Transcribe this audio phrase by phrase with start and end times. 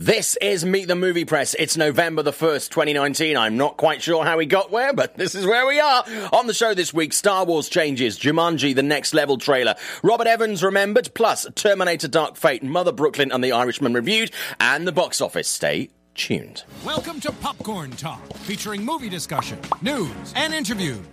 [0.00, 1.54] This is Meet the Movie Press.
[1.54, 3.36] It's November the 1st, 2019.
[3.36, 6.04] I'm not quite sure how we got where, but this is where we are.
[6.32, 9.74] On the show this week, Star Wars changes, Jumanji, the next level trailer,
[10.04, 14.30] Robert Evans remembered, plus Terminator Dark Fate, Mother Brooklyn and The Irishman reviewed,
[14.60, 15.48] and the box office.
[15.48, 16.62] Stay tuned.
[16.84, 21.04] Welcome to Popcorn Talk, featuring movie discussion, news, and interviews.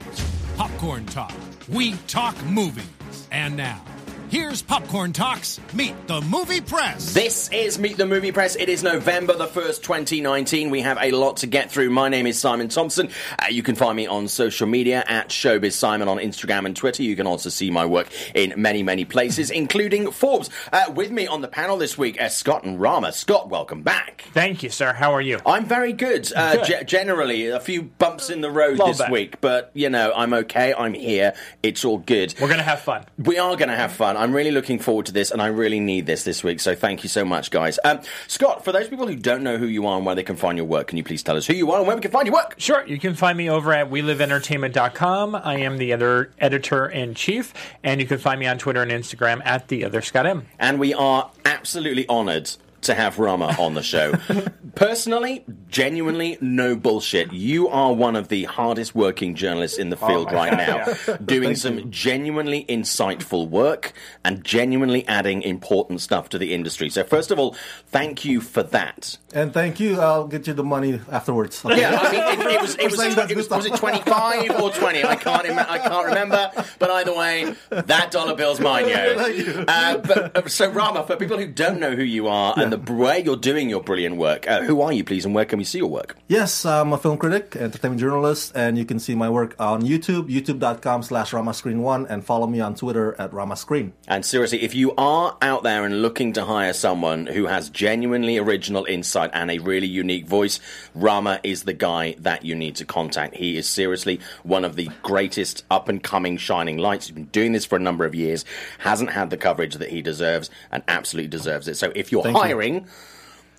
[0.58, 1.34] Popcorn Talk.
[1.68, 2.86] We talk movies.
[3.32, 3.82] And now,
[4.30, 7.14] here's Popcorn Talks Meet the Movie Press.
[7.14, 8.56] This is Meet the Movie Press.
[8.56, 10.70] It is November the 1st, 2019.
[10.70, 11.90] We have a lot to get through.
[11.90, 13.10] My name is Simon Thompson.
[13.40, 17.04] Uh, you can find me on social media at Showbiz Simon on Instagram and Twitter.
[17.04, 20.50] You can also see my work in many, many places, including Forbes.
[20.74, 23.12] Uh, with me on the panel this week, uh, Scott and Rama.
[23.12, 24.26] Scott, welcome back.
[24.34, 24.94] Thank you, sir.
[24.94, 25.40] How are you?
[25.46, 26.32] I'm very good.
[26.36, 26.86] Uh, Good.
[26.86, 29.10] ge- generally, a few bumps in the road Little this bit.
[29.12, 30.74] week, but you know, I'm okay.
[30.74, 31.34] I'm here.
[31.64, 32.34] It's all good.
[32.42, 33.06] We're gonna have fun.
[33.18, 34.15] We are going to have fun.
[34.18, 36.60] I'm really looking forward to this, and I really need this this week.
[36.60, 37.80] So thank you so much, guys.
[37.84, 40.36] Um, Scott, for those people who don't know who you are and where they can
[40.36, 42.12] find your work, can you please tell us who you are and where we can
[42.12, 42.56] find your work?
[42.58, 45.36] Sure, you can find me over at WeLiveEntertainment.com.
[45.36, 47.54] I am the other editor in chief,
[47.84, 50.46] and you can find me on Twitter and Instagram at the other Scott M.
[50.60, 52.52] And we are absolutely honoured
[52.86, 54.14] to have Rama on the show.
[54.76, 57.32] Personally, genuinely, no bullshit.
[57.32, 61.90] You are one of the hardest working journalists in the field right now, doing some
[61.90, 63.94] genuinely insightful work
[64.26, 66.90] and genuinely adding important stuff to the industry.
[66.90, 67.56] So, first of all,
[67.88, 69.18] thank you for that.
[69.34, 70.00] And thank you.
[70.00, 71.64] I'll get you the money afterwards.
[71.64, 71.80] Okay?
[71.80, 73.76] Yeah, I mean, it, it was it was, saying that's it was, good was it
[73.76, 75.04] twenty five or twenty?
[75.06, 76.52] I can't ima- I can't remember.
[76.80, 79.66] But either way, that dollar bill's mine, yo.
[79.68, 82.94] Uh, but, uh, so Rama, for people who don't know who you are and the
[82.94, 85.64] way you're doing your brilliant work, uh, who are you, please, and where can we
[85.64, 86.16] see your work?
[86.28, 90.30] Yes, I'm a film critic, entertainment journalist, and you can see my work on YouTube,
[90.30, 93.92] youtube.com slash ramascreen1, and follow me on Twitter at ramascreen.
[94.08, 98.38] And seriously, if you are out there and looking to hire someone who has genuinely
[98.38, 100.60] original insight and a really unique voice,
[100.94, 103.36] Rama is the guy that you need to contact.
[103.36, 107.08] He is seriously one of the greatest up and coming shining lights.
[107.08, 108.46] He's been doing this for a number of years,
[108.80, 111.76] hasn't had the coverage that he deserves, and absolutely deserves it.
[111.76, 112.44] So if you're Thank you.
[112.66, 112.88] Hiring,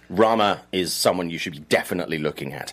[0.09, 2.73] Rama is someone you should be definitely looking at.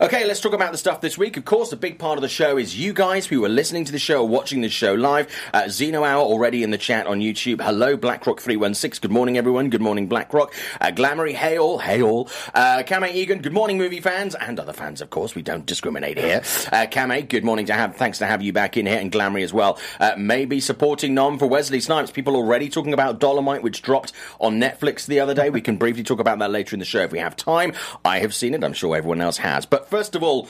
[0.00, 1.36] Okay, let's talk about the stuff this week.
[1.36, 3.92] Of course, a big part of the show is you guys who are listening to
[3.92, 5.28] the show or watching the show live.
[5.52, 7.60] Uh, Zeno Hour already in the chat on YouTube.
[7.60, 9.02] Hello, BlackRock316.
[9.02, 9.68] Good morning, everyone.
[9.68, 10.54] Good morning, BlackRock.
[10.80, 12.30] Uh, Glamoury, hey all, hey all.
[12.54, 15.34] Uh, Kame Egan, good morning, movie fans, and other fans, of course.
[15.34, 16.42] We don't discriminate here.
[16.72, 19.44] Uh, Kame, good morning to have, thanks to have you back in here, and Glamoury
[19.44, 19.78] as well.
[20.00, 22.10] Uh, maybe supporting Nom for Wesley Snipes.
[22.10, 25.50] People already talking about Dolomite, which dropped on Netflix the other day.
[25.50, 27.74] We can briefly talk about that later in the show if we have time.
[28.06, 28.64] I have seen it.
[28.64, 29.66] I'm sure everyone else has.
[29.66, 30.48] But first of all,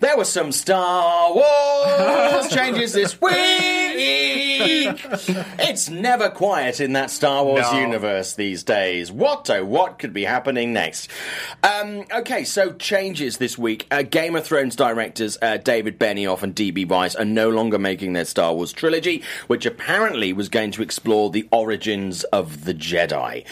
[0.00, 3.34] there were some Star Wars changes this week.
[4.60, 7.80] It's never quiet in that Star Wars No.
[7.80, 9.10] universe these days.
[9.12, 11.10] What oh, what could be happening next?
[11.62, 13.86] Um, okay, so changes this week.
[13.90, 16.84] Uh, Game of Thrones directors uh, David Benioff and D.B.
[16.86, 21.30] Weiss are no longer making their Star Wars trilogy, which apparently was going to explore
[21.30, 23.44] the origins of the Jedi.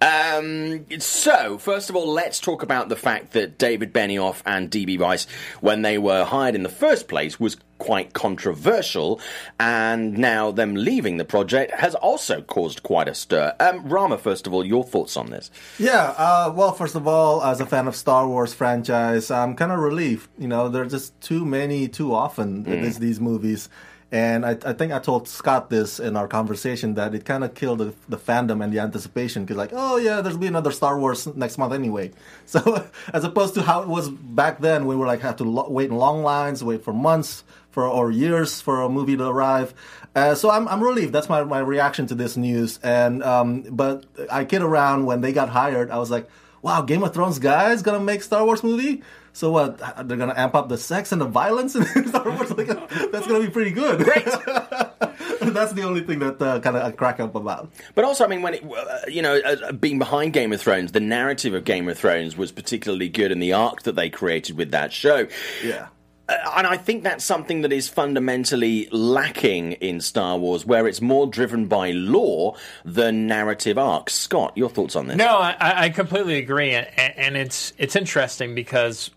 [0.00, 4.98] Um, so, first of all, let's talk about the fact that David Benioff and D.B.
[4.98, 5.26] Weiss,
[5.60, 9.20] when they were hired in the first place, was quite controversial,
[9.58, 13.54] and now them leaving the project has also caused quite a stir.
[13.58, 15.50] Um, Rama, first of all, your thoughts on this?
[15.78, 19.72] Yeah, uh, well, first of all, as a fan of Star Wars franchise, I'm kind
[19.72, 20.28] of relieved.
[20.38, 23.68] You know, there's just too many, too often, these, these movies.
[24.12, 27.54] And I, I think I told Scott this in our conversation that it kind of
[27.54, 30.98] killed the, the fandom and the anticipation because, like, oh yeah, there'll be another Star
[30.98, 32.10] Wars next month anyway.
[32.46, 35.68] So, as opposed to how it was back then, we were like have to lo-
[35.70, 39.72] wait in long lines, wait for months for or years for a movie to arrive.
[40.16, 41.12] Uh, so I'm I'm relieved.
[41.12, 42.80] That's my, my reaction to this news.
[42.82, 45.90] And um, but I kid around when they got hired.
[45.90, 46.28] I was like,
[46.62, 49.02] wow, Game of Thrones guys gonna make Star Wars movie.
[49.32, 49.78] So what?
[49.78, 52.50] They're gonna amp up the sex and the violence in Star Wars.
[52.50, 54.02] Like, that's gonna be pretty good.
[54.04, 54.24] Great.
[55.40, 57.70] that's the only thing that uh, kind of I crack up about.
[57.94, 60.92] But also, I mean, when it, uh, you know, uh, being behind Game of Thrones,
[60.92, 64.56] the narrative of Game of Thrones was particularly good, and the arc that they created
[64.56, 65.26] with that show.
[65.64, 65.88] Yeah.
[66.28, 71.00] Uh, and I think that's something that is fundamentally lacking in Star Wars, where it's
[71.00, 74.14] more driven by lore than narrative arcs.
[74.14, 75.16] Scott, your thoughts on this?
[75.16, 79.10] No, I, I completely agree, and, and it's it's interesting because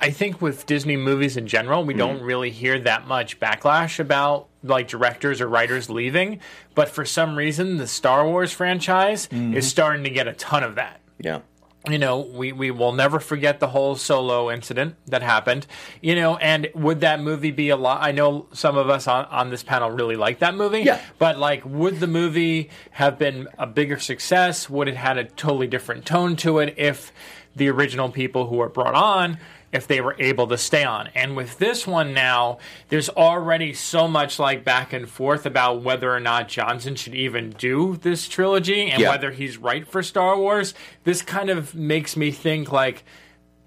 [0.00, 2.24] I think with Disney movies in general, we don't mm.
[2.24, 6.40] really hear that much backlash about like directors or writers leaving,
[6.74, 9.54] but for some reason, the Star Wars franchise mm-hmm.
[9.54, 11.00] is starting to get a ton of that.
[11.20, 11.42] Yeah.
[11.90, 15.66] you know, we, we will never forget the whole solo incident that happened.
[16.00, 18.02] You know, and would that movie be a lot?
[18.02, 20.80] I know some of us on, on this panel really like that movie.
[20.80, 21.00] Yeah.
[21.18, 24.68] But, like, would the movie have been a bigger success?
[24.68, 27.12] Would it had a totally different tone to it if
[27.56, 29.38] the original people who were brought on
[29.72, 31.08] if they were able to stay on.
[31.14, 36.10] And with this one now, there's already so much like back and forth about whether
[36.14, 39.10] or not Johnson should even do this trilogy and Yeah.
[39.10, 40.72] whether he's right for Star Wars.
[41.04, 43.04] This kind of makes me think like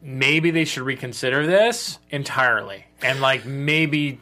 [0.01, 4.19] maybe they should reconsider this entirely and like maybe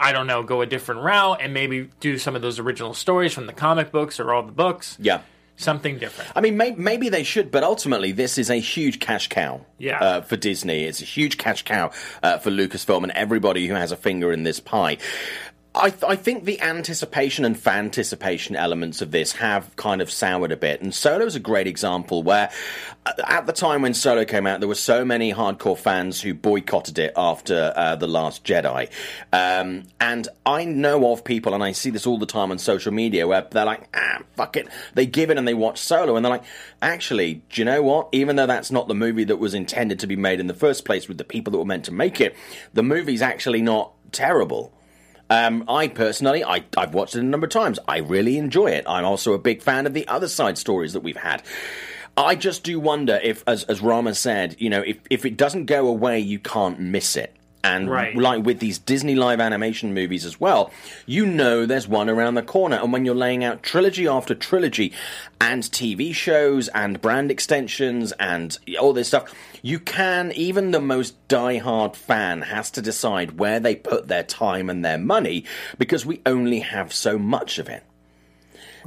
[0.00, 3.32] I don't know, go a different route and maybe do some of those original stories
[3.32, 4.96] from the comic books or all the books.
[5.00, 5.20] Yeah.
[5.60, 6.30] Something different.
[6.36, 9.98] I mean, may- maybe they should, but ultimately, this is a huge cash cow Yeah.
[9.98, 10.84] uh, for Disney.
[10.84, 11.90] It's a huge cash cow
[12.22, 14.98] uh, for Lucasfilm and everybody who has a finger in this pie.
[15.78, 20.56] I, I think the anticipation and fanticipation elements of this have kind of soured a
[20.56, 20.82] bit.
[20.82, 22.50] And Solo is a great example where,
[23.06, 26.34] uh, at the time when Solo came out, there were so many hardcore fans who
[26.34, 28.90] boycotted it after uh, The Last Jedi.
[29.32, 32.92] Um, and I know of people, and I see this all the time on social
[32.92, 34.68] media, where they're like, ah, fuck it.
[34.94, 36.44] They give it and they watch Solo, and they're like,
[36.82, 38.08] actually, do you know what?
[38.10, 40.84] Even though that's not the movie that was intended to be made in the first
[40.84, 42.34] place with the people that were meant to make it,
[42.74, 44.72] the movie's actually not terrible.
[45.30, 47.78] Um, I personally, I, I've watched it a number of times.
[47.86, 48.84] I really enjoy it.
[48.88, 51.42] I'm also a big fan of the other side stories that we've had.
[52.16, 55.66] I just do wonder if, as, as Rama said, you know, if, if it doesn't
[55.66, 57.36] go away, you can't miss it.
[57.68, 58.16] And Right.
[58.16, 60.70] like with these Disney live animation movies as well,
[61.06, 62.76] you know there's one around the corner.
[62.76, 64.92] And when you're laying out trilogy after trilogy
[65.40, 71.14] and TV shows and brand extensions and all this stuff, you can, even the most
[71.28, 75.44] die-hard fan has to decide where they put their time and their money
[75.78, 77.82] because we only have so much of it.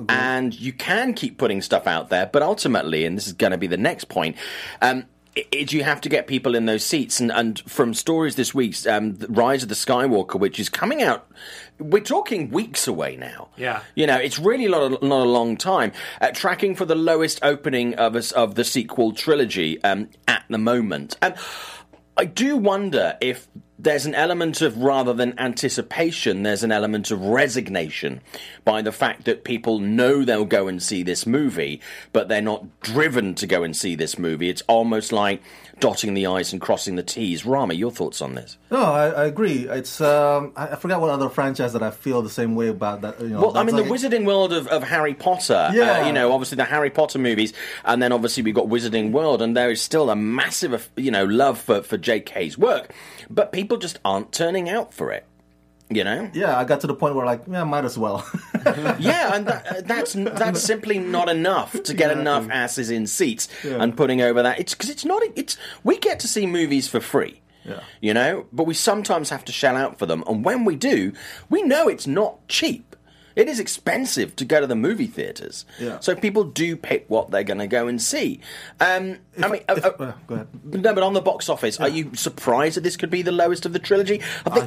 [0.10, 3.57] And you can keep putting stuff out there, but ultimately, and this is going to
[3.57, 4.36] be the next point,
[4.81, 5.04] um,
[5.38, 7.19] i- is you have to get people in those seats.
[7.19, 11.28] And, and from stories this week, um, Rise of the Skywalker, which is coming out,
[11.80, 13.50] we're talking weeks away now.
[13.57, 13.81] Yeah.
[13.95, 15.92] You know, it's really not a, not a long time.
[16.19, 20.57] Uh, tracking for the lowest opening of us of the sequel trilogy um, at the
[20.57, 21.33] moment, and
[22.18, 23.48] I do wonder if
[23.83, 28.22] there's an element of rather than anticipation, there's an element of resignation
[28.63, 31.81] by the fact that people know they'll go and see this movie,
[32.13, 34.50] but they're not driven to go and see this movie.
[34.50, 35.42] It's almost like
[35.81, 37.45] dotting the i's and crossing the t's.
[37.45, 38.57] Rama, your thoughts on this?
[38.72, 39.68] No, I, I agree.
[39.68, 43.01] It's um, I, I forgot what other franchise that I feel the same way about
[43.01, 43.19] that.
[43.19, 46.07] You know, Well, I mean, that's the Wizarding World of, of Harry Potter, uh, Yeah.
[46.07, 47.51] you know, obviously the Harry Potter movies,
[47.83, 51.25] and then obviously we've got Wizarding World, and there is still a massive, you know,
[51.25, 52.94] love for, for J.K.'s work,
[53.30, 55.25] but people just aren't turning out for it,
[55.95, 56.29] you know?
[56.33, 58.27] Yeah, I got to the point where like, yeah, might as well.
[58.99, 63.95] yeah, and that, that's that's simply not enough to get enough asses in seats and
[63.95, 64.59] putting over that.
[64.59, 65.21] It's because it's not.
[65.35, 67.41] It's we get to see movies for free.
[67.63, 67.81] Yeah.
[68.01, 71.13] You know, but we sometimes have to shell out for them, and when we do,
[71.49, 72.90] we know it's not cheap.
[73.36, 75.66] It is expensive to go to the movie theaters.
[75.80, 76.00] Yeah.
[76.00, 78.42] So people do pick what they're going to go and see.
[78.80, 80.48] Um, I mean, uh, If- uh, go ahead.
[80.66, 83.66] no, but on the box office, are you surprised that this could be the lowest
[83.66, 84.19] of the trilogy?
[84.45, 84.62] Have they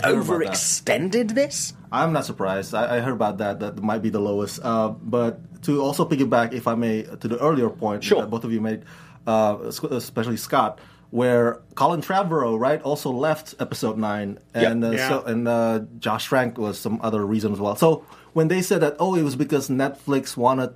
[0.54, 1.74] overextended this?
[1.92, 2.74] I'm not surprised.
[2.74, 3.60] I, I heard about that.
[3.60, 4.60] That might be the lowest.
[4.62, 8.20] Uh, but to also piggyback, if I may, to the earlier point Sure.
[8.20, 8.82] that both of you made,
[9.26, 9.56] uh,
[9.90, 10.78] especially Scott,
[11.14, 14.88] where Colin Trevorrow, right, also left Episode Nine, and Yeah.
[14.88, 15.08] uh, Yeah.
[15.10, 17.76] so and uh, Josh Trank was some other reason as well.
[17.76, 20.70] So when they said that, oh, it was because Netflix wanted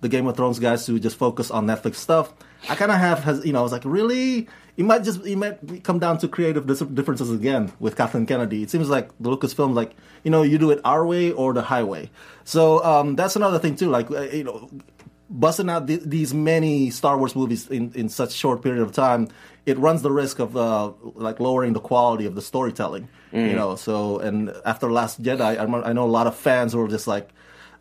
[0.00, 2.34] the Game of Thrones guys to just focus on Netflix stuff,
[2.68, 4.48] I kind of have, has, you know, I was like, really?
[4.76, 8.64] It might just, it might come down to creative differences again with Kathleen Kennedy.
[8.64, 11.62] It seems like the Lucasfilm, like, you know, you do it our way or the
[11.62, 12.10] highway.
[12.42, 13.90] So um, that's another thing too.
[13.90, 14.68] Like, uh, you know,
[15.34, 19.28] busting out th- these many Star Wars movies in, in such short period of time,
[19.66, 23.08] it runs the risk of uh, like lowering the quality of the storytelling.
[23.32, 26.76] You know, so and after Last Jedi, I, remember, I know a lot of fans
[26.76, 27.30] were just like,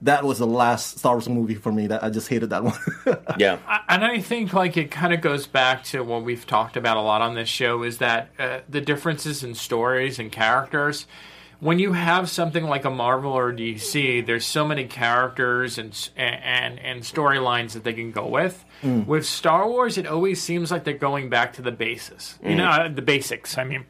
[0.01, 1.86] that was the last Star Wars movie for me.
[1.86, 2.74] That I just hated that one.
[3.38, 3.60] Yeah.
[3.88, 7.01] and I think like it kind of goes back to what we've talked about a
[7.01, 11.05] lot on this show is that uh, the differences in stories and characters.
[11.60, 16.77] When you have something like a Marvel or DC, there's so many characters and and
[16.79, 18.63] and storylines that they can go with.
[18.83, 22.65] With Star Wars, it always seems like they're going back to the basis, you know,
[22.67, 23.57] uh, the basics.
[23.57, 23.86] I mean,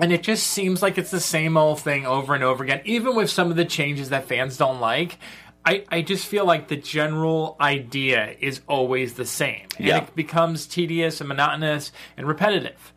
[0.00, 3.14] and it just seems like it's the same old thing over and over again, even
[3.14, 5.18] with some of the changes that fans don't like.
[5.66, 9.66] I, I just feel like the general idea is always the same.
[9.78, 9.98] And Yeah.
[9.98, 12.92] it becomes tedious and monotonous and repetitive.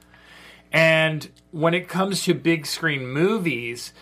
[0.71, 3.93] And when it comes to big screen movies,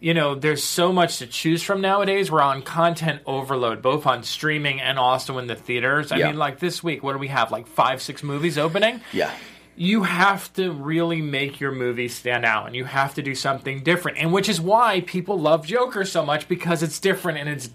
[0.00, 2.30] you know, there's so much to choose from nowadays.
[2.30, 6.12] We're on content overload, both on streaming and also in the theaters.
[6.12, 6.26] I Yeah.
[6.28, 7.50] mean, like this week, what do we have?
[7.50, 9.00] Like five, six movies opening?
[9.12, 9.30] Yeah.
[9.78, 13.82] you have to really make your movie stand out and you have to do something
[13.82, 17.68] different and which is why people love joker so much because it's different and it's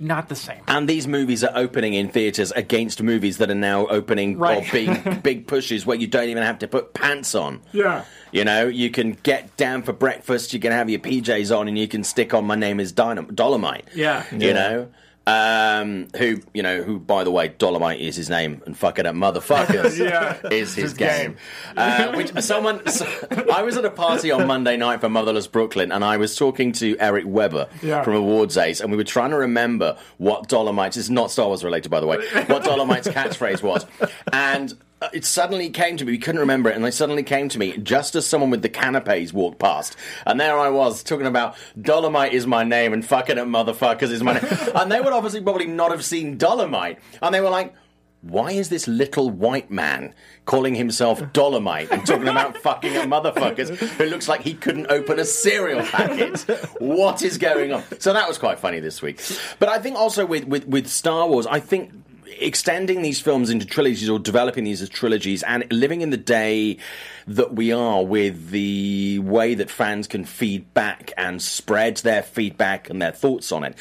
[0.00, 3.86] not the same And these movies are opening in theaters against movies that are now
[3.88, 4.66] opening Right.
[4.66, 7.60] or being big pushes where you don't even have to put pants on.
[7.72, 11.68] yeah You know, you can get down for breakfast, you can have your PJs on,
[11.68, 14.24] and you can stick on "My name is Dynam- Dolomite." Yeah.
[14.32, 14.88] you know.
[15.26, 16.82] Um, who you know?
[16.82, 20.38] Who, by the way, Dolomite is his name, and fucking up motherfuckers Yeah.
[20.50, 21.32] is his, His game.
[21.32, 21.36] game.
[21.76, 23.06] Uh, which someone, so,
[23.52, 26.72] I was at a party on Monday night for Motherless Brooklyn, and I was talking
[26.72, 28.02] to Eric Weber Yeah.
[28.02, 30.96] from Awards Ace, and we were trying to remember what Dolomite's.
[30.96, 32.16] It's not Star Wars related, by the way.
[32.46, 33.86] What Dolomite's catchphrase was,
[34.32, 36.12] and Uh, it suddenly came to me.
[36.12, 38.68] We couldn't remember it, and they suddenly came to me just as someone with the
[38.68, 43.38] canapes walked past, and there I was talking about Dolomite is my name and fucking
[43.38, 47.34] up motherfuckers is my name, and they would obviously probably not have seen Dolomite, and
[47.34, 47.74] they were like.
[48.22, 50.12] Why is this little white man
[50.44, 55.24] calling himself Dolomite and talking about fucking motherfuckers who looks like he couldn't open a
[55.24, 56.40] cereal packet?
[56.78, 57.82] What is going on?
[57.98, 59.22] So that was quite funny this week.
[59.58, 61.92] But I think also with, with, with Star Wars, I think
[62.38, 66.78] extending these films into trilogies or developing these as trilogies and living in the day
[67.26, 72.90] that we are with the way that fans can feed back and spread their feedback
[72.90, 73.74] and their thoughts on it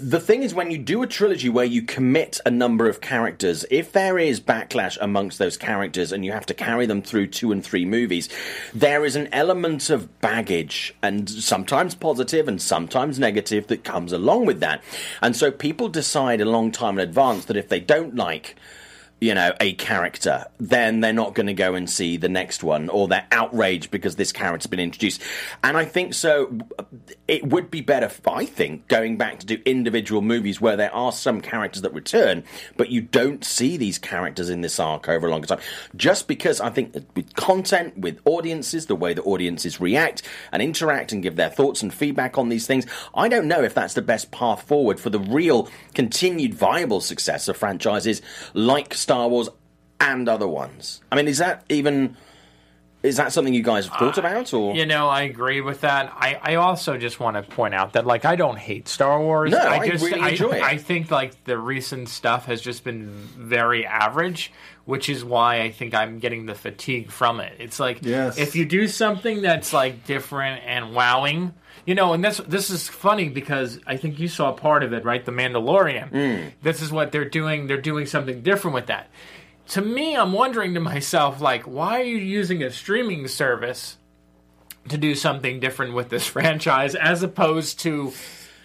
[0.00, 3.64] the thing is, when you do a trilogy where you commit a number of characters,
[3.68, 7.50] if there is backlash amongst those characters and you have to carry them through two
[7.50, 8.28] and three movies,
[8.72, 14.46] there is an element of baggage and sometimes positive and sometimes negative that comes along
[14.46, 14.84] with that.
[15.20, 18.56] And so people decide a long time in advance that if they don't like
[19.20, 22.88] you know, a character, then they're not going to go and see the next one,
[22.88, 25.20] or they're outraged because this character's been introduced.
[25.64, 26.56] And I think so.
[27.28, 31.12] It would be better, I think, going back to do individual movies where there are
[31.12, 32.42] some characters that return,
[32.78, 35.60] but you don't see these characters in this arc over a longer time.
[35.94, 41.12] Just because I think with content, with audiences, the way that audiences react and interact
[41.12, 44.02] and give their thoughts and feedback on these things, I don't know if that's the
[44.02, 48.22] best path forward for the real continued viable success of franchises
[48.54, 49.50] like Star Wars
[50.00, 51.02] and other ones.
[51.12, 52.16] I mean, is that even
[53.02, 56.12] is that something you guys have thought about or You know, I agree with that.
[56.16, 59.52] I, I also just want to point out that like I don't hate Star Wars.
[59.52, 60.62] No, I just really I, enjoy it.
[60.62, 64.52] I think like the recent stuff has just been very average,
[64.84, 67.54] which is why I think I'm getting the fatigue from it.
[67.58, 68.36] It's like Yes.
[68.36, 71.54] if you do something that's like different and wowing,
[71.86, 75.04] you know, and this this is funny because I think you saw part of it,
[75.04, 75.24] right?
[75.24, 76.08] The Mandalorian.
[76.10, 76.48] Hmm.
[76.62, 77.68] This is what they're doing.
[77.68, 79.08] They're doing something different with that.
[79.68, 83.98] To me, I'm wondering to myself, like, why are you using a streaming service
[84.88, 88.12] to do something different with this franchise as opposed to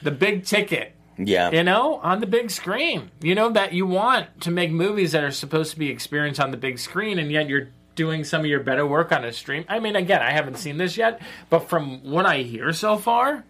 [0.02, 0.96] the big ticket?
[1.18, 1.52] yeah.
[1.52, 3.12] You know, on the big screen.
[3.22, 6.52] You know, that you want to make movies that are supposed to be experienced on
[6.52, 9.66] the big screen, and yet you're doing some of your better work on a stream.
[9.68, 13.44] I mean, again, I haven't seen this yet, but from what I hear so far,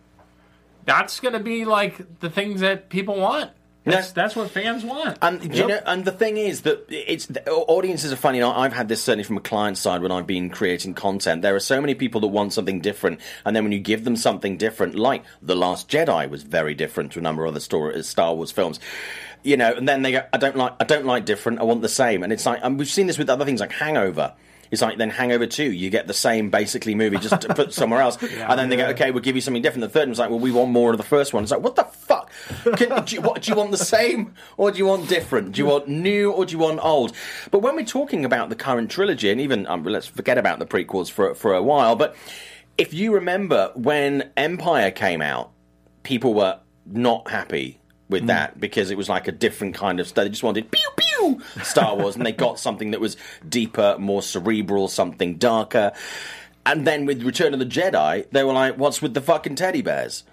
[0.85, 3.51] that's going to be like the things that people want.
[3.85, 5.17] That's, that's what fans want.
[5.21, 8.37] And do you know, and the thing is that it's the audiences are funny.
[8.37, 11.41] You know, I've had this certainly from a client side when I've been creating content.
[11.41, 14.15] There are so many people that want something different, and then when you give them
[14.15, 18.01] something different, like The Last Jedi was very different to a number of other story,
[18.03, 18.79] Star Wars films.
[19.43, 21.59] You know, and then they go, "I don't like, I don't like different.
[21.59, 23.73] I want the same." And it's like, and we've seen this with other things like
[23.73, 24.33] Hangover.
[24.73, 28.01] It's like then Hangover 2, you get the same basically movie just to put somewhere
[28.01, 28.17] else.
[28.23, 29.81] and then they go, okay, we'll give you something different.
[29.81, 31.43] The third one's like, well, we want more of the first one.
[31.43, 32.31] It's like, what the fuck?
[32.75, 35.51] Can, do, you, what, do you want the same or do you want different?
[35.51, 37.15] Do you want new or do you want old?
[37.51, 40.65] But when we're talking about the current trilogy, and even, um, let's forget about the
[40.65, 42.15] prequels for, for a while, but
[42.75, 45.51] if you remember when Empire came out,
[46.01, 48.27] people were not happy with mm.
[48.27, 50.23] that because it was like a different kind of stuff.
[50.23, 53.17] they just wanted pew pew Star Wars and they got something that was
[53.47, 55.91] deeper, more cerebral, something darker.
[56.65, 59.81] And then with Return of the Jedi, they were like, "What's with the fucking teddy
[59.81, 60.23] bears?"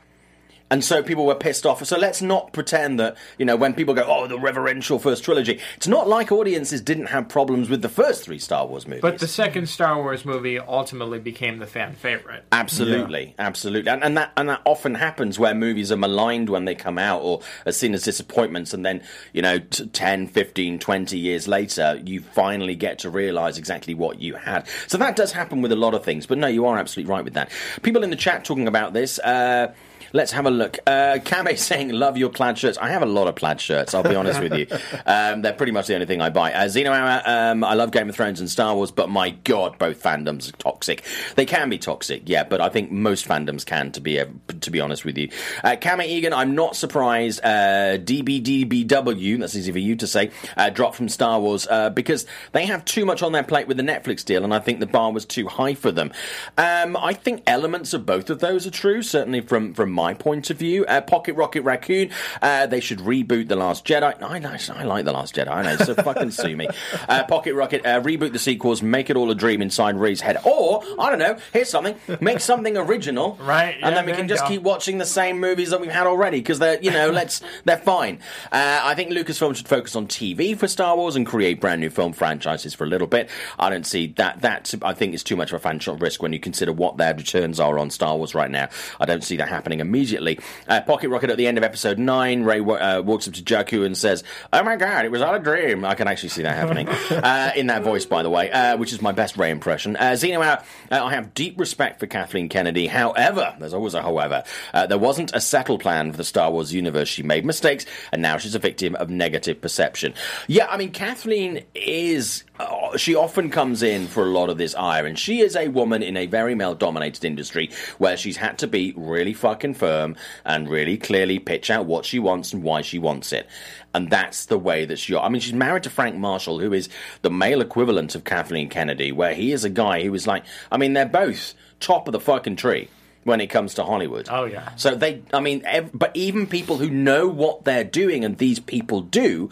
[0.71, 1.85] And so people were pissed off.
[1.85, 5.61] So let's not pretend that, you know, when people go, oh, the reverential first trilogy,
[5.77, 9.03] it's not like audiences didn't have problems with the first three Star Wars movies.
[9.03, 12.45] But the second Star Wars movie ultimately became the fan favorite.
[12.53, 16.75] Absolutely, absolutely, and, and that and that often happens where movies are maligned when they
[16.75, 21.19] come out or are seen as disappointments, and then you know, t- 10, 15, 20
[21.19, 24.67] years later, you finally get to realise exactly what you had.
[24.87, 26.27] So that does happen with a lot of things.
[26.27, 27.51] But no, you are absolutely right with that.
[27.83, 29.19] People in the chat talking about this.
[29.19, 29.73] Uh,
[30.13, 30.79] Let's have a look.
[30.87, 33.95] Uh, Kame saying, "Love your plaid shirts." I have a lot of plaid shirts.
[33.95, 34.67] I'll be honest with you.
[35.07, 36.53] Um, they're pretty much the only thing I buy.
[36.53, 40.03] Uh, Hour, um, I love Game of Thrones and Star Wars, but my God, both
[40.03, 41.05] fandoms are toxic.
[41.37, 43.93] They can be toxic, yeah, but I think most fandoms can.
[43.93, 44.27] To be uh,
[44.61, 45.31] to be honest with you,
[45.65, 47.41] uh, Kame Egan, I'm not surprised.
[47.43, 52.27] Uh, DBDBW, that's easy for you to say, uh, dropped from Star Wars uh, because
[52.53, 54.87] they have too much on their plate with the Netflix deal, and I think the
[54.87, 56.13] bar was too high for them.
[56.59, 60.49] Um, I think elements of both of those are true, certainly from from my point
[60.51, 60.87] of view.
[60.87, 64.23] Uh, Pocket Rocket Raccoon, uh, they should reboot The Last Jedi.
[64.23, 66.69] I, I, I like The Last Jedi, I know, so fucking sue me.
[67.09, 70.39] Uh, Pocket Rocket, uh, reboot the sequels, make it all a dream inside Rey's head.
[70.45, 73.39] Or, I don't know, here's something, make something original.
[73.51, 74.49] Right, yeah, and then we can just go.
[74.49, 77.79] keep watching the same movies that we've had already, because they're, you know, let's, they're
[77.79, 78.21] fine.
[78.53, 81.91] Uh, I think Lucasfilm should focus on TV for Star Wars and create brand new
[81.91, 83.29] film franchises for a little bit.
[83.59, 86.33] I don't see that, that, I think is too much of a financial risk when
[86.33, 88.69] you consider what their returns are on Star Wars right now.
[89.01, 90.39] I don't see that happening immediately.
[90.69, 93.85] Uh, Pocket Rocket at the end of episode 9, Rey uh, walks up to Jakku
[93.85, 95.85] and says, Oh my god, it was all a dream.
[95.85, 96.89] I can actually see that happening.
[97.11, 99.97] uh, in that voice, by the way, uh, which is my best Rey impression.
[99.97, 100.61] Uh, Zeno out,
[100.93, 102.87] uh, I have deep respect for Kathleen Kennedy.
[102.87, 106.73] However, there's always a however, uh, there wasn't a settled plan for the Star Wars
[106.73, 107.09] universe.
[107.09, 110.15] She made mistakes, and now she's a victim of negative perception.
[110.47, 112.45] Yeah, I mean, Kathleen is.
[112.61, 115.69] Uh, she often comes in for a lot of this ire, and she is a
[115.69, 120.15] woman in a very male dominated industry where she's had to be really fucking firm
[120.45, 123.47] and really clearly pitch out what she wants and why she wants it.
[123.95, 125.17] And that's the way that she.
[125.17, 126.89] I mean, she's married to Frank Marshall, who is
[127.23, 130.45] the male equivalent of Kathleen Kennedy, where he is a guy who is like.
[130.71, 132.89] I mean, they're both top of the fucking tree
[133.25, 134.29] when it comes to Hollywood.
[134.31, 134.75] Oh, yeah.
[134.77, 138.59] So they, I mean, ev- but even people who know what they're doing, and these
[138.61, 139.51] people do,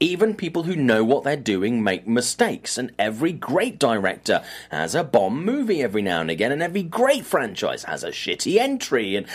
[0.00, 2.78] even people who know what they're doing make mistakes.
[2.78, 7.24] And every great director has a bomb movie every now and again, and every great
[7.24, 9.16] franchise has a shitty entry.
[9.16, 9.26] And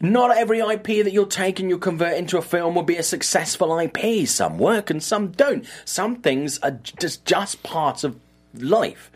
[0.00, 3.02] not every IP that you'll take and you'll convert into a film will be a
[3.02, 4.28] successful IP.
[4.28, 5.66] Some work and some don't.
[5.84, 8.18] Some things are just just part of
[8.54, 9.10] life.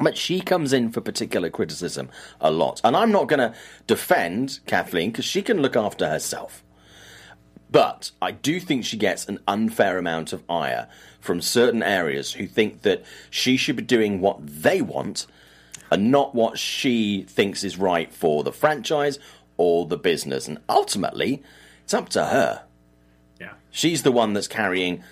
[0.00, 2.08] But she comes in for particular criticism
[2.40, 2.80] a lot.
[2.82, 3.54] And I'm not going to
[3.86, 6.64] defend Kathleen because she can look after herself.
[7.70, 10.88] But I do think she gets an unfair amount of ire
[11.20, 15.26] from certain areas who think that she should be doing what they want
[15.90, 19.18] and not what she thinks is right for the franchise
[19.56, 20.48] or the business.
[20.48, 21.42] And ultimately,
[21.82, 22.64] it's up to her.
[23.40, 23.54] Yeah.
[23.70, 25.02] She's the one that's carrying,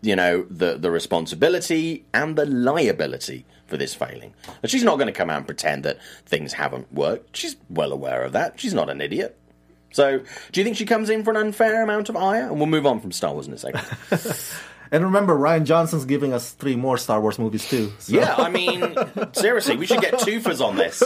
[0.00, 4.34] you know, the, the responsibility and the liability for this failing.
[4.62, 7.36] And she's not going to come out and pretend that things haven't worked.
[7.36, 8.58] She's well aware of that.
[8.58, 9.38] She's not an idiot.
[9.98, 10.18] So,
[10.52, 12.44] do you think she comes in for an unfair amount of ire?
[12.44, 13.84] And we'll move on from Star Wars in a second.
[14.90, 17.92] And remember, Rian Johnson's giving us three more Star Wars movies too.
[17.98, 18.14] So.
[18.14, 18.94] Yeah, I mean,
[19.34, 21.02] seriously, we should get twofers on this.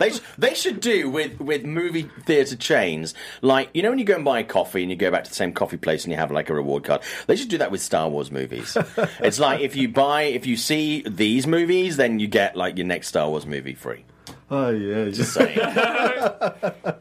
[0.00, 4.04] They, sh- they should do with, with movie theatre chains, like, you know, when you
[4.04, 6.10] go and buy a coffee and you go back to the same coffee place and
[6.10, 8.76] you have like a reward card, they should do that with Star Wars movies.
[9.20, 12.88] it's like if you buy, if you see these movies, then you get like your
[12.88, 14.04] next Star Wars movie free.
[14.50, 15.10] Oh yeah.
[15.10, 15.60] Just saying.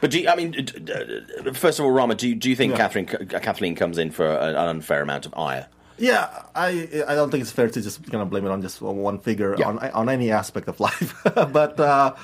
[0.00, 0.52] But do you, I mean,
[1.54, 2.76] first of all, Rama, do you, do you think Yeah.
[2.78, 5.66] Catherine Kathleen comes in for an unfair amount of ire?
[5.98, 8.80] Yeah, I I don't think it's fair to just kind of blame it on just
[8.80, 9.66] one figure Yeah.
[9.68, 11.14] on on any aspect of life.
[11.24, 12.14] but uh,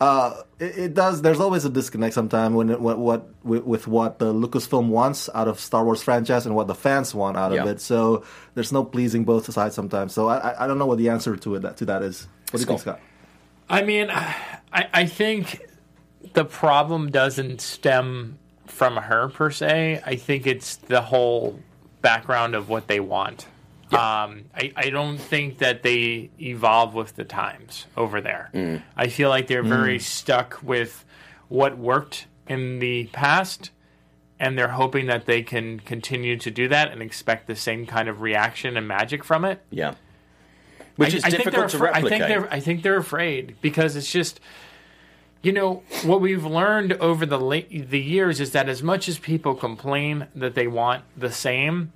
[0.00, 1.22] uh, it, it does.
[1.22, 5.28] There's always a disconnect sometimes when, it, what what with, with what the Lucasfilm wants
[5.34, 7.62] out of Star Wars franchise and what the fans want out Yeah.
[7.62, 7.80] of it.
[7.80, 8.22] So
[8.54, 10.12] there's no pleasing both sides sometimes.
[10.12, 12.28] So I I- I don't know what the answer to it that to that is.
[12.52, 12.98] What do you think, Scott.
[12.98, 13.00] Scott?
[13.68, 15.60] I mean, I, I think
[16.34, 20.02] the problem doesn't stem from her per se.
[20.04, 21.58] I think it's the whole
[22.02, 23.46] background of what they want.
[23.92, 28.80] Um, I, I don't think that they evolve with the times over there.
[28.96, 31.04] I feel like they're very stuck with
[31.48, 33.70] what worked in the past,
[34.40, 38.08] and they're hoping that they can continue to do that and expect the same kind
[38.08, 39.60] of reaction and magic from it.
[39.70, 39.94] Yeah.
[40.96, 42.12] Which I- is I think difficult to afra- replicate.
[42.12, 44.40] I think they're I think they're afraid because it's just
[45.44, 49.18] you know what we've learned over the la- the years is that as much as
[49.18, 51.92] people complain that they want the same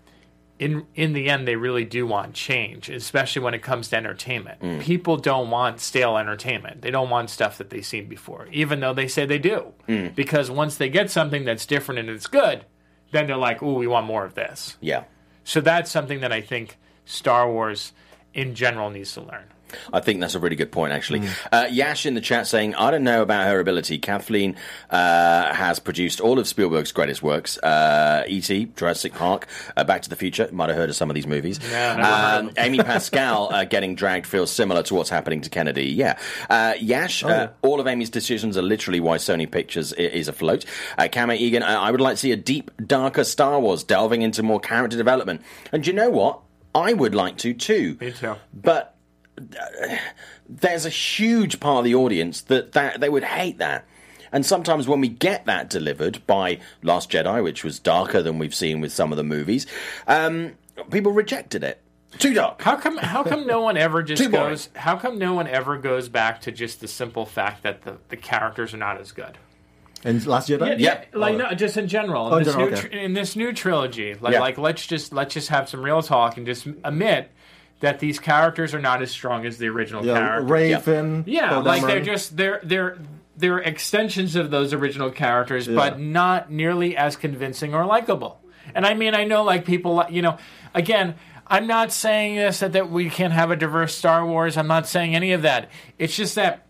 [0.59, 4.61] in in the end they really do want change especially when it comes to entertainment
[4.61, 4.81] Mm.
[4.81, 8.93] people don't want stale entertainment they don't want stuff that they've seen before even though
[8.95, 10.15] they say they do Mm.
[10.15, 12.65] because once they get something that's different and it's good
[13.13, 15.05] then they're like oh we want more of this yeah.
[15.45, 17.93] so that's something that I think Star Wars
[18.35, 19.45] in general needs to learn.
[19.93, 21.29] I think that's a really good point, actually.
[21.53, 23.99] Uh, Yash in the chat saying, I don't know about her ability.
[23.99, 24.57] Kathleen
[24.91, 30.11] uh, has produced all of Spielberg's greatest works uh, E.T., Jurassic Park, uh, Back to
[30.11, 30.49] the Future.
[30.53, 31.59] Might have heard of some of these movies.
[31.71, 35.41] Yeah, never heard of Um, Amy Pascal uh, getting dragged feels similar to what's happening
[35.43, 35.87] to Kennedy.
[35.91, 36.19] Yeah.
[36.49, 40.65] Uh, Yash, uh, all of Amy's decisions are literally why Sony Pictures is afloat.
[40.97, 44.23] Uh, Kama Egan, I-, I would like to see a deep, darker Star Wars delving
[44.23, 45.43] into more character development.
[45.73, 46.41] And you know what?
[46.75, 47.97] I would like to too.
[48.01, 48.37] Me too.
[48.53, 48.95] But
[50.49, 53.87] there's a huge part of the audience that, that they would hate that.
[54.31, 58.55] And sometimes when we get that delivered by Last Jedi, which was darker than we've
[58.55, 59.67] seen with some of the movies,
[60.07, 60.53] um,
[60.91, 61.81] people rejected it.
[62.19, 62.61] Too dark.
[62.63, 62.97] How come?
[62.97, 64.51] How come no one ever just Too boring.
[64.51, 64.69] goes?
[64.75, 68.17] How come no one ever goes back to just the simple fact that the, the
[68.17, 69.37] characters are not as good?
[70.05, 70.79] And Last Jedi?
[70.79, 71.05] Yeah.
[71.13, 72.33] like no, just in general.
[72.33, 72.89] Oh, In in this, general, new, okay.
[72.89, 74.41] tr- in this new trilogy, like, Yeah.
[74.41, 77.31] like let's just let's just have some real talk and just admit
[77.81, 80.51] that these characters are not as strong as the original Yeah, characters.
[80.51, 81.25] Raven.
[81.27, 82.99] Yeah, Poe like they're just they're they're
[83.37, 88.41] they're extensions of those original characters, but not nearly as convincing or likable.
[88.75, 90.39] And I mean, I know like people, like you know,
[90.75, 91.15] again.
[91.51, 94.59] I'm not saying this that, that we can't have a diverse Star Wars.
[94.59, 95.71] I'm not saying any of that.
[95.99, 96.67] It's just that,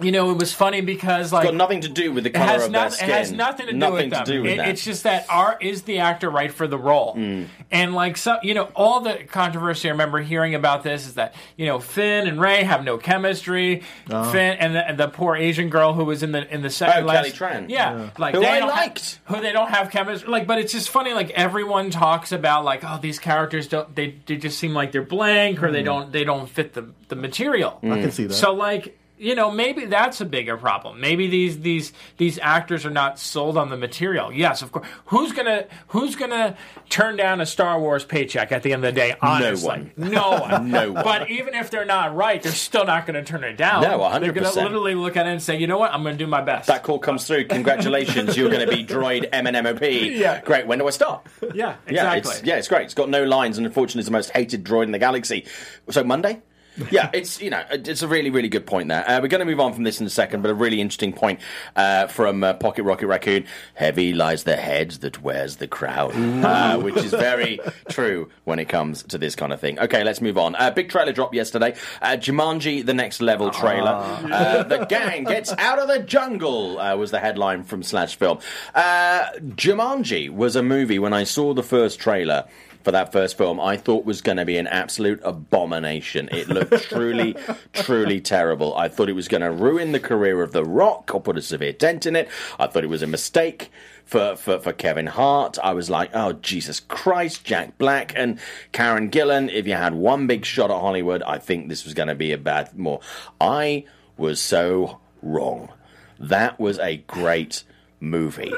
[0.00, 2.46] you know, it was funny because like Got nothing to do with the it color
[2.46, 3.10] has, of their skin.
[3.10, 4.24] it has nothing to do Nothing with them.
[4.24, 4.68] do with It- that.
[4.68, 7.14] It's just that are is the actor right for the role?
[7.14, 7.46] Mm.
[7.70, 11.34] And like so, you know, all the controversy I remember hearing about this is that
[11.56, 13.82] you know Finn and Rey have no chemistry.
[14.08, 17.04] Finn and the, and the poor Asian girl who was in the in the second
[17.04, 17.68] Oh, last, Kelly Tran.
[17.68, 19.20] yeah, like Who they I don't liked.
[19.26, 20.28] Have, who they don't have chemistry.
[20.30, 21.12] Like, but it's just funny.
[21.12, 25.02] Like everyone talks about like oh these characters don't they, they just seem like they're
[25.02, 25.72] blank or Mm.
[25.72, 27.78] they don't they don't fit the the material.
[27.82, 28.34] I can see that.
[28.34, 31.00] So like you know maybe that's a bigger problem.
[31.00, 34.32] Maybe these these these actors are not sold on the material.
[34.32, 34.86] Yes, of course.
[35.06, 36.56] Who's gonna who's gonna
[36.88, 39.14] turn down a Star Wars paycheck at the end of the day?
[39.22, 39.92] Honestly, one.
[39.96, 40.70] no one.
[40.70, 41.04] No one.
[41.04, 43.82] But even if they're not right, they're still not going to turn it down.
[43.82, 44.20] No, 100%.
[44.20, 46.24] They're going to literally look at it and say, you know what, I'm going to
[46.24, 46.66] do my best.
[46.66, 47.46] that call comes through.
[47.46, 49.82] Congratulations, you're going to be Droid M and MOP.
[50.22, 50.40] Yeah.
[50.42, 50.66] Great.
[50.66, 51.26] When do I start?
[51.54, 52.32] yeah, Yeah, exactly.
[52.32, 52.84] it's, yeah, it's great.
[52.84, 55.46] It's got no lines, and unfortunately, it's the most hated droid in the galaxy.
[55.90, 56.42] So Monday.
[56.90, 59.08] Yeah, it's you know it's a really really good point there.
[59.08, 61.12] Uh, we're going to move on from this in a second, but a really interesting
[61.12, 61.40] point
[61.76, 63.44] uh, from uh, Pocket Rocket Raccoon.
[63.74, 68.68] Heavy lies the head that wears the crown, uh, which is very true when it
[68.68, 69.78] comes to this kind of thing.
[69.78, 70.54] Okay, let's move on.
[70.56, 71.74] Uh, big trailer drop yesterday.
[72.00, 73.92] Uh, Jumanji: The Next Level trailer.
[73.92, 78.38] Uh, the gang gets out of the jungle uh, was the headline from Slash Film.
[78.74, 82.46] Uh, Jumanji was a movie when I saw the first trailer
[82.84, 86.28] for that first film, I thought was going to be an absolute abomination.
[86.32, 87.36] It looked truly,
[87.72, 88.76] truly terrible.
[88.76, 91.42] I thought it was going to ruin the career of The Rock or put a
[91.42, 92.28] severe dent in it.
[92.58, 93.70] I thought it was a mistake
[94.04, 95.58] for, for, for Kevin Hart.
[95.62, 98.38] I was like, oh, Jesus Christ, Jack Black and
[98.72, 99.52] Karen Gillan.
[99.52, 102.32] If you had one big shot at Hollywood, I think this was going to be
[102.32, 103.00] a bad more.
[103.40, 103.84] I
[104.16, 105.70] was so wrong.
[106.18, 107.64] That was a great
[108.00, 108.52] movie.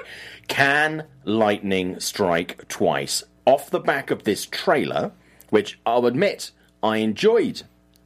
[0.49, 3.23] Can lightning strike twice?
[3.47, 5.13] Off the back of this trailer,
[5.51, 6.51] which I'll admit
[6.83, 7.63] I enjoyed.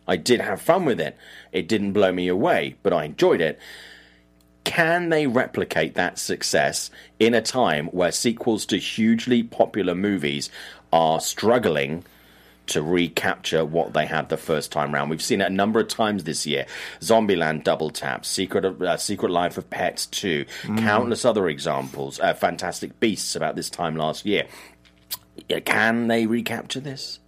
[0.07, 1.17] I did have fun with it.
[1.53, 3.59] It didn't blow me away, but I enjoyed it.
[4.65, 10.51] Can they replicate that success in a time where sequels to hugely popular movies
[10.93, 12.05] are struggling
[12.69, 15.11] to recapture what they had the first time round.
[15.11, 16.67] We've seen it a number of times this year.
[17.01, 20.45] Zombieland Double Tap, Secret of, uh, Secret Life of Pets 2,
[20.77, 22.21] countless other examples.
[22.21, 24.47] Uh, Fantastic Beasts about this time last year.
[25.65, 27.21] Can they recapture this?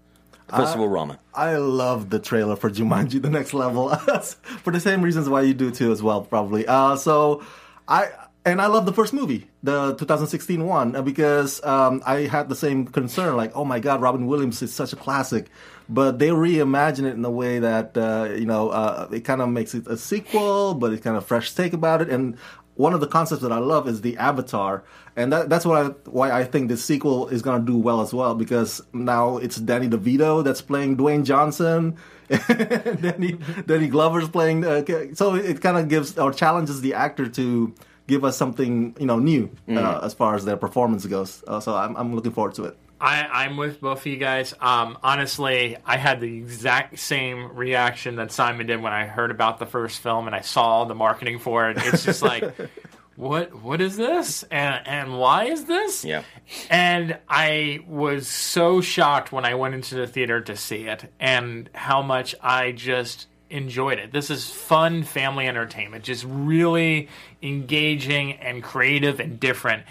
[0.57, 1.18] First of all, Rama.
[1.33, 3.88] I love the trailer for Jumanji: The Next Level
[4.62, 6.66] for the same reasons why you do too, as well, probably.
[6.66, 7.44] Uh, so,
[7.87, 8.09] I
[8.44, 12.57] and I love the first movie, the 2016 one, uh, because um, I had the
[12.57, 15.51] same concern, like, oh my God, Robin Williams is such a classic,
[15.88, 19.51] but they reimagine it in a way that uh, you know uh, it kind of
[19.51, 22.37] makes it a sequel, but it's kind of fresh take about it, and
[22.75, 24.85] one of the concepts that I love is the avatar,
[25.21, 28.01] and that, that's why I, why I think this sequel is going to do well
[28.01, 31.97] as well because now it's Danny DeVito that's playing Dwayne Johnson,
[32.29, 34.65] and Danny Danny Glover's playing.
[34.65, 37.75] Uh, so it kind of gives or challenges the actor to
[38.07, 41.45] give us something you know new uh, as far as their performance goes.
[41.47, 42.77] Uh, so I'm I'm looking forward to it.
[43.01, 44.53] I, I'm with both of you guys.
[44.61, 49.59] Um, honestly, I had the exact same reaction that Simon did when I heard about
[49.59, 51.79] the first film and I saw the marketing for it.
[51.81, 52.55] It's just like,
[53.21, 56.05] what what is this and and why is this?
[56.05, 56.23] Yeah.
[56.71, 61.69] And I was so shocked when I went into the theater to see it and
[61.75, 64.11] how much I just enjoyed it.
[64.11, 67.09] This is fun family entertainment, just really
[67.43, 69.83] engaging and creative and different.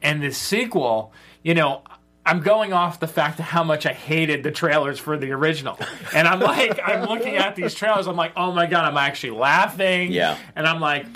[0.00, 1.12] And the sequel,
[1.42, 1.82] you know,
[2.24, 5.78] I'm going off the fact of how much I hated the trailers for the original.
[6.14, 9.30] And I'm like, I'm looking at these trailers, I'm like, oh my God, I'm actually
[9.30, 10.12] laughing.
[10.12, 10.38] Yeah.
[10.54, 11.06] And I'm like,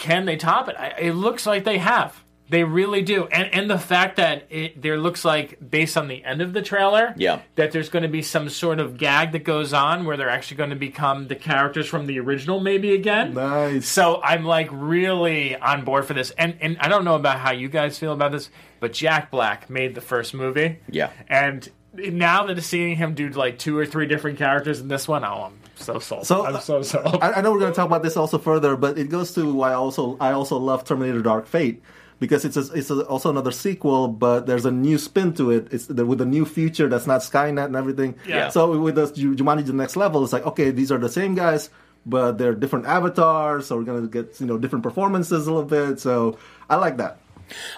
[0.00, 0.74] can they top it?
[0.76, 2.20] I, it looks like they have.
[2.48, 3.26] They really do.
[3.26, 6.62] And and the fact that it there looks like based on the end of the
[6.62, 7.42] trailer, Yeah.
[7.54, 10.56] that there's going to be some sort of gag that goes on where they're actually
[10.56, 13.34] going to become the characters from the original maybe again.
[13.34, 13.86] Nice.
[13.86, 16.32] So I'm like really on board for this.
[16.32, 19.70] And and I don't know about how you guys feel about this, but Jack Black
[19.70, 20.78] made the first movie.
[20.88, 21.10] Yeah.
[21.28, 25.24] And now that seeing him do like two or three different characters in this one,
[25.24, 26.26] oh, I'm so sold.
[26.26, 27.18] So, I'm so sold.
[27.22, 29.52] I, I know we're going to talk about this also further, but it goes to
[29.52, 31.82] why I also I also love Terminator: Dark Fate
[32.20, 35.68] because it's a, it's a, also another sequel, but there's a new spin to it.
[35.72, 38.14] It's the, with a new future that's not Skynet and everything.
[38.26, 38.50] Yeah.
[38.50, 41.70] So with Ju- Jumanji: The Next Level, it's like okay, these are the same guys,
[42.06, 45.68] but they're different avatars, so we're going to get you know different performances a little
[45.68, 45.98] bit.
[45.98, 46.38] So
[46.68, 47.19] I like that.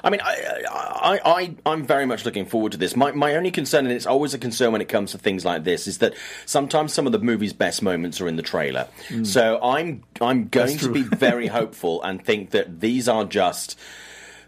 [0.02, 2.96] I mean, I, I, I, I'm very much looking forward to this.
[2.96, 5.64] My, my only concern, and it's always a concern when it comes to things like
[5.64, 6.14] this, is that
[6.46, 8.88] sometimes some of the movie's best moments are in the trailer.
[9.08, 9.24] Hmm.
[9.24, 13.78] So I'm, I'm going to be very hopeful and think that these are just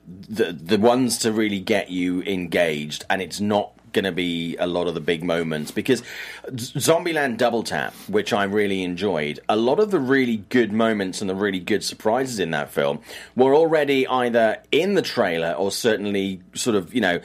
[0.07, 4.67] the the ones to really get you engaged, and it's not going to be a
[4.67, 6.03] lot of the big moments because
[6.49, 11.31] Zombieland Double Tap, which I really enjoyed, a lot of the really good moments and
[11.31, 13.01] the really good surprises in that film
[13.35, 17.21] were already either in the trailer or certainly sort of you know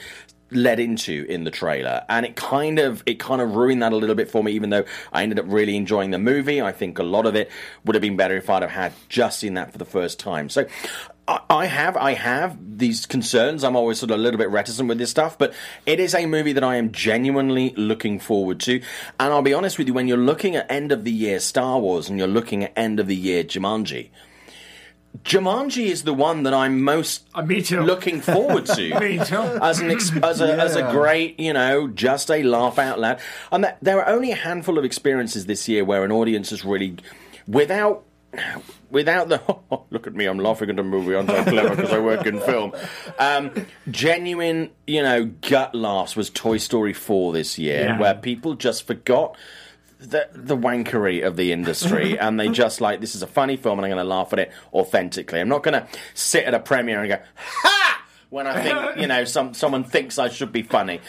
[0.52, 2.04] led into in the trailer.
[2.10, 4.70] And it kind of it kind of ruined that a little bit for me even
[4.70, 6.62] though I ended up really enjoying the movie.
[6.62, 7.52] I think a lot of it
[7.86, 10.50] would have been better if I'd have had just seen that for the first time.
[10.50, 10.66] So
[11.30, 13.64] I- I have I have these concerns.
[13.64, 15.54] I'm always sort of a little bit reticent with this stuff but
[15.86, 18.76] it is a movie that I am genuinely looking forward to.
[19.20, 21.80] And I'll be honest with you when you're looking at end of the year Star
[21.80, 24.10] Wars and you're looking at end of the year Jumanji
[25.24, 27.82] Jumanji is the one that I'm most Uh, me too.
[27.82, 29.00] looking forward to.
[29.00, 29.36] Me too.
[29.62, 33.20] as an ex- as a as a great you know just a laugh out loud.
[33.52, 36.64] And that, there are only a handful of experiences this year where an audience has
[36.64, 36.96] really
[37.48, 38.04] without
[38.92, 39.42] without the
[39.90, 42.40] look at me I'm laughing at a movie I'm so clever because I work in
[42.40, 42.74] film
[43.18, 43.52] um,
[43.90, 48.00] genuine you know gut laughs was Toy Story 4 this year Yeah.
[48.00, 49.36] where people just forgot
[50.00, 53.80] the the wankery of the industry, and they just like this is a funny film,
[53.80, 55.42] and I'm going to laugh at it authentically.
[55.42, 59.08] I'm not going to sit at a premiere and go ha when I think you
[59.08, 61.02] know some someone thinks I should be funny.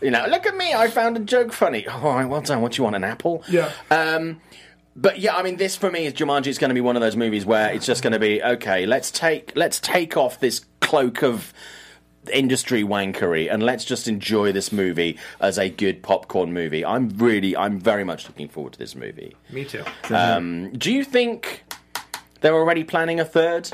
[0.00, 1.86] You know, look at me, I found a joke funny.
[1.86, 2.62] Oh, all right, well done.
[2.62, 3.44] What do you want, an apple?
[3.50, 3.70] Yeah.
[3.90, 4.40] Um,
[5.00, 6.48] but yeah, I mean, this for me is Jumanji.
[6.48, 8.86] Is going to be one of those movies where it's just going to be okay.
[8.86, 11.52] Let's take let's take off this cloak of
[12.32, 16.84] industry wankery and let's just enjoy this movie as a good popcorn movie.
[16.84, 19.34] I'm really, I'm very much looking forward to this movie.
[19.50, 19.82] Me too.
[20.10, 21.64] Um, do you think
[22.42, 23.70] they're already planning a third?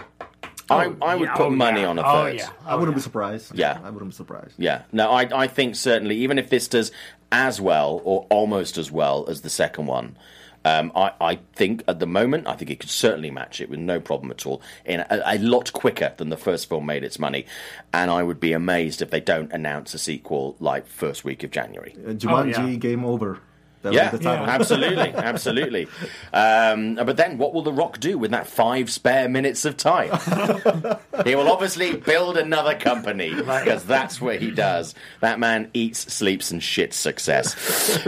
[0.71, 1.89] I, I would Yeah, put oh, money yeah.
[1.89, 2.37] on a Oh, third.
[2.37, 2.49] yeah.
[2.65, 3.55] I wouldn't be surprised.
[3.57, 3.79] Yeah.
[3.83, 4.55] I wouldn't be surprised.
[4.57, 6.93] Yeah, no, I, I think certainly, even if this does
[7.33, 10.17] as well or almost as well as the second one,
[10.65, 13.79] um, I, I think at the moment, I think it could certainly match it with
[13.81, 17.19] no problem at all, in a, a lot quicker than the first film made its
[17.19, 17.47] money.
[17.93, 21.51] And I would be amazed if they don't announce a sequel like first week of
[21.51, 21.95] January.
[22.07, 22.75] Uh, Jumanji, Oh, yeah.
[22.77, 23.41] game over.
[23.85, 24.47] That was Yeah, the title.
[24.47, 25.89] absolutely, absolutely.
[26.33, 30.11] Um, but then, what will The Rock do with that five spare minutes of time?
[31.25, 34.95] he will obviously build another company because that's what he does.
[35.21, 37.55] That man eats, sleeps, and shits success.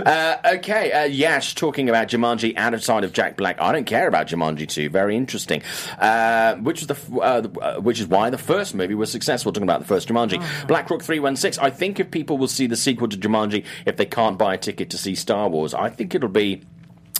[0.07, 3.61] Uh, okay, uh, Yash talking about Jumanji outside of Jack Black.
[3.61, 4.89] I don't care about Jumanji 2.
[4.89, 5.63] Very interesting.
[5.99, 9.53] Uh, which is the uh, uh, which is why the first movie was successful.
[9.53, 11.59] Talking about the first Jumanji, BlackRock three one six.
[11.59, 14.59] I think if people will see the sequel to Jumanji, if they can't buy a
[14.59, 16.63] ticket to see Star Wars, I think it'll be.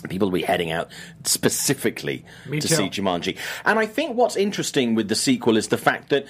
[0.09, 0.91] People will be heading out
[1.23, 2.75] specifically Me to too.
[2.75, 3.35] see Jumanji.
[3.65, 6.27] And I think what's interesting with the sequel is the fact that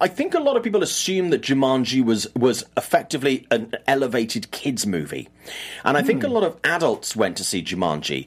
[0.00, 4.86] I think a lot of people assume that Jumanji was was effectively an elevated kids
[4.86, 5.28] movie,
[5.84, 6.34] and I think a hmm.
[6.34, 8.26] lot of adults went to see Jumanji.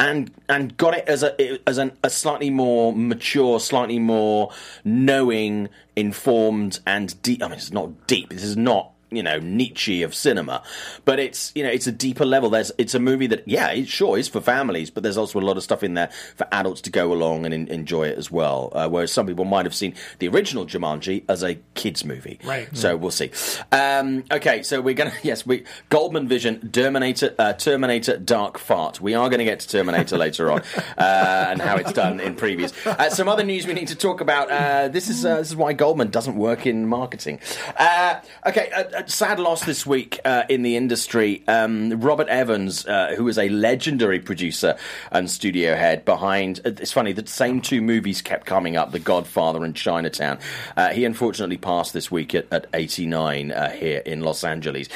[0.00, 4.50] And and got it as a as an, a slightly more mature, slightly more
[4.84, 7.42] knowing, informed, and deep.
[7.42, 8.30] I mean, it's not deep.
[8.30, 10.62] This is not you know Nietzsche of cinema,
[11.04, 12.50] but it's you know it's a deeper level.
[12.50, 15.42] There's it's a movie that yeah, it sure is for families, but there's also a
[15.42, 18.30] lot of stuff in there for adults to go along and en- enjoy it as
[18.30, 18.70] well.
[18.72, 22.68] Uh, whereas some people might have seen the original Jumanji as a kids movie, Right.
[22.76, 23.30] So we'll see.
[23.70, 29.00] Um, okay, so we're gonna yes, we Goldman Vision, Terminator, uh, Terminator, Dark Fart.
[29.00, 30.60] We are going to get to Terminator later on
[30.98, 32.72] uh, and how it's done in previews.
[32.86, 34.50] Uh, some other news we need to talk about.
[34.50, 37.40] Uh, this is uh, this is why Goldman doesn't work in marketing.
[37.76, 38.70] Uh, okay,
[39.10, 41.42] sad loss this week uh, in the industry.
[41.46, 44.76] Um, Robert Evans, uh, who was a legendary producer
[45.10, 48.98] and studio head behind, uh, it's funny, the same two movies kept coming up The
[48.98, 50.38] Godfather and Chinatown.
[50.76, 54.88] Uh, he unfortunately passed this week at, at 89 uh, here in Los Angeles.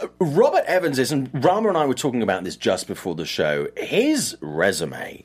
[0.00, 3.26] Uh, Robert Evans is, and Rama and I were talking about this just before the
[3.26, 3.68] show.
[3.76, 5.24] His resume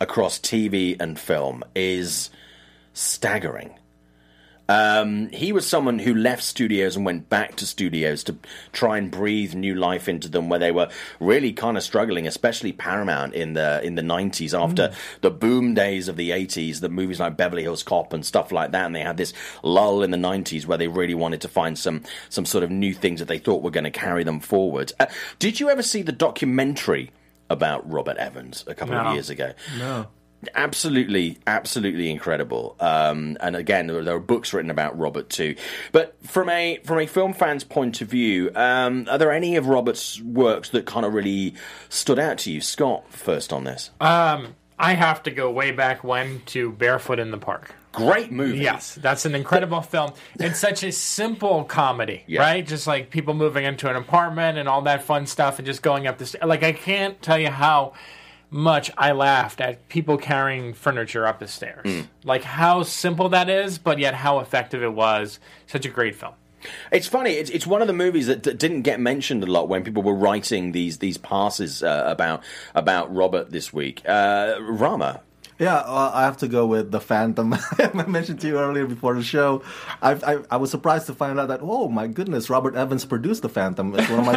[0.00, 2.30] across TV and film is
[2.92, 3.77] staggering.
[4.70, 8.36] Um, he was someone who left studios and went back to studios to
[8.72, 12.72] try and breathe new life into them, where they were really kind of struggling, especially
[12.72, 17.18] Paramount in the in the nineties after the boom days of the eighties, the movies
[17.18, 20.18] like Beverly Hills Cop and stuff like that, and they had this lull in the
[20.18, 23.38] nineties where they really wanted to find some some sort of new things that they
[23.38, 24.92] thought were going to carry them forward.
[25.00, 25.06] Uh,
[25.38, 27.10] did you ever see the documentary?
[27.50, 29.00] About Robert Evans a couple No.
[29.06, 29.52] of years ago.
[29.78, 30.08] No.
[30.54, 32.76] Absolutely, absolutely incredible.
[32.78, 35.56] Um, and again, there, there are books written about Robert too.
[35.92, 39.66] But from a from a film fan's point of view, um, are there any of
[39.66, 41.54] Robert's works that kind of really
[41.88, 42.60] stood out to you?
[42.60, 43.90] Scott, first on this.
[44.00, 47.74] Um, I have to go way back when to Barefoot in the Park.
[47.90, 48.58] Great movie.
[48.58, 50.12] Yes, that's an incredible film.
[50.38, 52.42] It's such a simple comedy, Yeah.
[52.42, 52.64] right?
[52.64, 56.06] Just like people moving into an apartment and all that fun stuff and just going
[56.06, 57.94] up the like I can't tell you how
[58.50, 61.82] much I laughed at people carrying furniture up the stairs.
[61.84, 62.00] Hmm.
[62.24, 65.38] Like how simple that is, but yet how effective it was.
[65.66, 66.34] Such a great film.
[66.90, 67.32] It's funny.
[67.32, 70.02] It's, it's one of the movies that, that didn't get mentioned a lot when people
[70.02, 72.42] were writing these these passes uh, about
[72.74, 74.02] about Robert this week.
[74.06, 75.20] Uh, Rama.
[75.58, 77.52] Yeah, well, I have to go with the Phantom.
[77.78, 79.62] I mentioned to you earlier before the show.
[80.00, 83.42] I, I I was surprised to find out that oh my goodness, Robert Evans produced
[83.42, 83.92] the Phantom.
[83.98, 84.36] It's one of my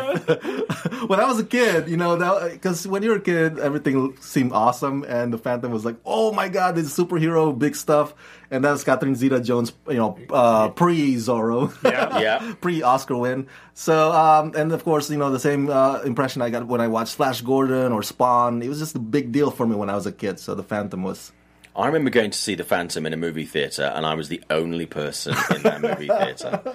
[1.07, 2.17] when I was a kid, you know,
[2.49, 6.49] because when you're a kid, everything seemed awesome, and the Phantom was like, oh my
[6.49, 8.15] god, this superhero, big stuff,
[8.51, 12.19] and that's Catherine Zeta-Jones, you know, uh, pre Zorro, Yeah.
[12.19, 12.53] Yeah.
[12.61, 13.47] pre Oscar win.
[13.73, 16.87] So, um, and of course, you know, the same uh, impression I got when I
[16.87, 18.61] watched Flash Gordon or Spawn.
[18.61, 20.39] It was just a big deal for me when I was a kid.
[20.39, 21.31] So the Phantom was.
[21.75, 24.43] I remember going to see The Phantom in a movie theatre, and I was the
[24.49, 26.61] only person in that movie theatre.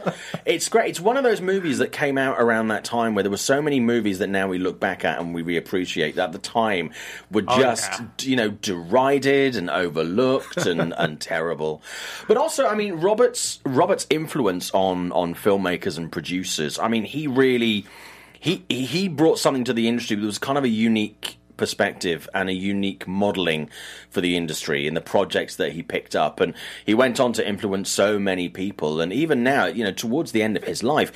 [0.46, 0.90] It's great.
[0.90, 3.60] It's one of those movies that came out around that time where there were so
[3.60, 6.92] many movies that now we look back at and we reappreciate that at the time
[7.32, 8.06] were oh, just, yeah.
[8.20, 11.82] you know, derided and overlooked and, and terrible.
[12.28, 16.78] But also, I mean, Robert's Robert's influence on on filmmakers and producers.
[16.78, 17.86] I mean, he really
[18.38, 22.48] he he brought something to the industry that was kind of a unique perspective and
[22.48, 23.70] a unique modeling
[24.10, 26.40] for the industry in the projects that he picked up.
[26.40, 29.00] And he went on to influence so many people.
[29.00, 31.12] And even now you know towards the end of his life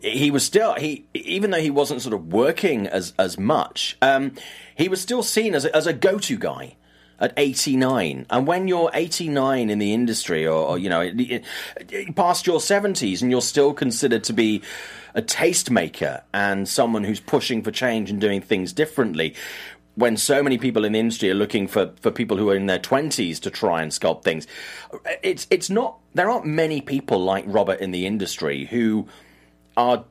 [0.00, 4.32] he was still he even though he wasn't sort of working as as much um
[4.74, 6.76] he was still seen as a, as a go-to guy
[7.18, 11.10] at 89 and when you're 89 in the industry or, or you know
[12.14, 14.62] past your 70s and you're still considered to be
[15.14, 19.34] a tastemaker and someone who's pushing for change and doing things differently
[19.96, 22.66] when so many people in the industry are looking for, for people who are in
[22.66, 24.46] their 20s to try and sculpt things
[25.22, 29.08] it's it's not there aren't many people like Robert in the industry who
[29.76, 30.04] are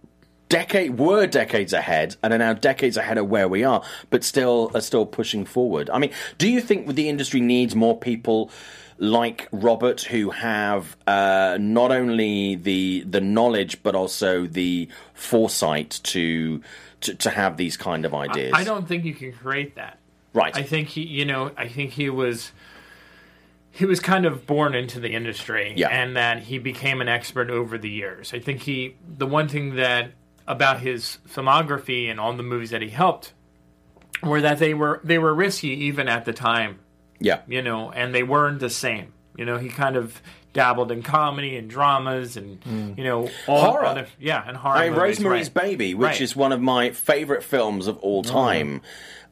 [0.49, 4.71] decade were decades ahead and are now decades ahead of where we are, but still
[4.73, 5.89] are still pushing forward.
[5.89, 8.51] I mean, do you think the industry needs more people
[8.97, 16.61] like Robert who have uh, not only the the knowledge but also the foresight to
[17.01, 18.53] to, to have these kind of ideas?
[18.55, 19.99] I don't think you can create that.
[20.33, 20.55] Right.
[20.55, 22.51] I think he, you know, I think he was
[23.71, 25.89] he was kind of born into the industry Yeah.
[25.89, 28.33] and that he became an expert over the years.
[28.33, 30.11] I think he the one thing that
[30.47, 33.33] about his filmography and all the movies that he helped
[34.23, 36.79] were that they were they were risky even at the time,
[37.19, 37.41] yeah.
[37.47, 39.13] you know, and they weren't the same.
[39.37, 40.21] You know, he kind of
[40.53, 42.93] dabbled in comedy and dramas and hmm.
[42.95, 43.85] you know all Horror.
[43.85, 44.77] other yeah, and horror.
[44.77, 45.63] I mean, movies, Rosemary's right.
[45.63, 46.21] Baby, which Right.
[46.21, 48.29] is one of my favourite films of all hmm.
[48.29, 48.81] time,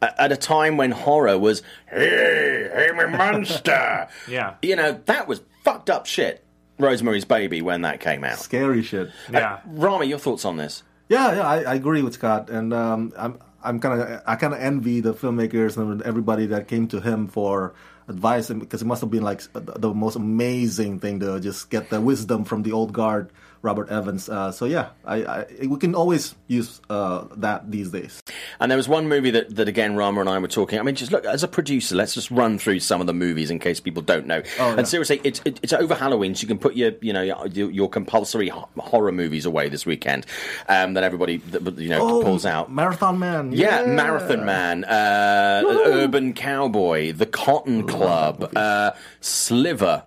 [0.01, 4.07] a- at a time when horror was, hey, I'm a monster.
[4.27, 4.55] Yeah.
[4.61, 6.43] You know, that was fucked up shit,
[6.77, 8.39] Rosemary's Baby, when that came out.
[8.39, 9.09] Scary shit.
[9.31, 9.53] Yeah.
[9.53, 10.83] Uh, Rama, your thoughts on this?
[11.09, 14.53] Yeah, yeah, I, I agree with Scott, and um, I'm I'm kind of I kind
[14.53, 17.73] of envy the filmmakers and everybody that came to him for
[18.07, 21.89] advice, because it must have been like the the most amazing thing to just get
[21.89, 23.31] the wisdom from the old guard,
[23.63, 24.27] Robert Evans.
[24.29, 28.21] Uh, so yeah, I, I we can always use uh, that these days.
[28.59, 30.79] And there was one movie that, that again, Rama and I were talking.
[30.79, 33.49] I mean, just look, as a producer, let's just run through some of the movies
[33.49, 34.43] in case people don't know.
[34.59, 34.75] Oh, yeah.
[34.77, 37.71] And seriously, it's, it, it's over Halloween, so you can put your, you know, your,
[37.71, 40.25] your compulsory horror movies away this weekend
[40.67, 41.41] um, that everybody,
[41.77, 42.69] you know, pulls out.
[42.69, 43.53] Marathon Man.
[43.53, 50.03] Yeah, Marathon Man, uh, Urban Cowboy, The Cotton Club, uh, Sliver.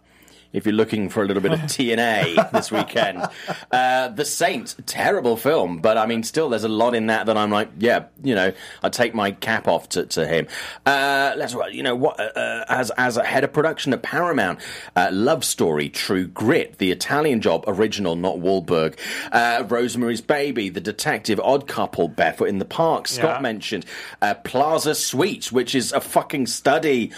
[0.56, 3.22] If you're looking for a little bit of TNA this weekend.
[3.70, 7.36] Uh, the Saint, terrible film, but I mean, still, there's a lot in that that
[7.36, 10.46] I'm like, yeah, you know, I take my cap off to, to him.
[10.86, 14.58] Uh, let's, you know, what uh, as as a head of production at Paramount,
[14.96, 18.98] uh, Love Story, True Grit, The Italian Job, original, not Wahlberg,
[19.32, 23.08] uh, Rosemary's Baby, The Detective, Odd Couple, Barefoot in the Park.
[23.08, 23.40] Scott Yeah.
[23.42, 23.84] mentioned
[24.22, 27.12] uh, Plaza Suite, which is a fucking study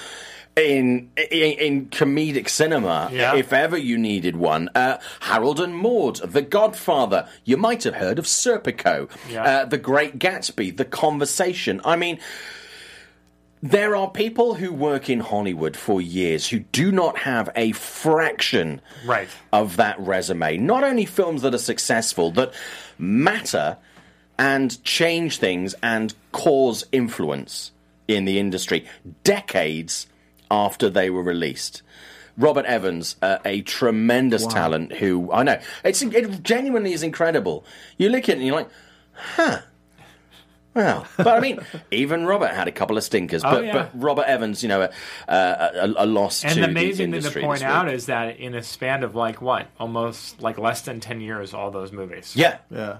[0.59, 3.37] in in, in comedic cinema, Yeah.
[3.37, 4.69] if ever you needed one.
[4.75, 7.29] Uh, Harold and Maude, The Godfather.
[7.45, 9.43] You might have heard of Serpico, Yeah.
[9.45, 11.81] uh, The Great Gatsby, The Conversation.
[11.85, 12.19] I mean.
[13.61, 18.81] There are people who work in Hollywood for years who do not have a fraction
[19.05, 19.27] Right.
[19.53, 20.59] of that resume.
[20.59, 22.53] Not only films that are successful, that
[22.99, 23.77] matter
[24.39, 27.73] and change things and cause influence
[28.07, 28.87] in the industry
[29.25, 30.07] decades
[30.51, 31.83] after they were released.
[32.37, 37.65] Robert Evans, uh, a tremendous talent who I know it's it genuinely is incredible.
[37.97, 38.71] You look at it and you're like,
[39.13, 39.59] huh.
[40.75, 41.59] Well, but I mean,
[41.91, 43.43] even Robert had a couple of stinkers.
[43.43, 43.73] But, yeah.
[43.73, 44.91] but Robert Evans, you know, a,
[45.27, 48.55] a, a loss And to the the amazing thing to point out is that in
[48.55, 52.37] a span of like what, almost like less than ten years, all those movies.
[52.37, 52.99] yeah, Yeah.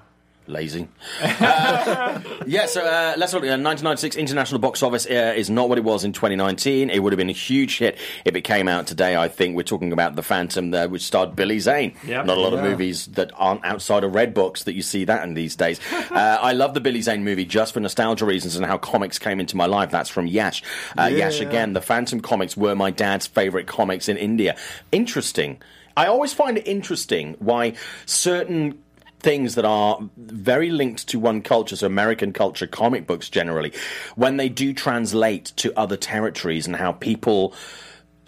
[0.49, 0.89] Lazy.
[1.23, 3.43] Uh, yeah, so uh, let's look.
[3.43, 6.91] Uh, 1996 international box office uh, is not what it was in 2019.
[6.91, 9.17] It would have been a huge hit if it came out today.
[9.17, 11.95] I think we're talking about The Phantom, there, which starred Billy Zane.
[12.07, 12.27] Yep.
[12.27, 15.35] Not a lot of movies that aren't outside of Redbox that you see that in
[15.35, 15.81] these days.
[16.09, 19.41] Uh, I love the Billy Zane movie just for nostalgia reasons and how comics came
[19.41, 19.91] into my life.
[19.91, 20.63] That's from Yash.
[20.99, 21.27] Uh, Yeah.
[21.27, 21.75] Yash again.
[21.75, 24.57] The Phantom comics were my dad's favorite comics in India.
[24.91, 25.61] Interesting.
[25.97, 27.75] I always find it interesting why
[28.07, 28.79] certain
[29.21, 33.73] things that are very linked to one culture, so American culture, comic books generally,
[34.17, 37.55] when they do translate to other territories and how people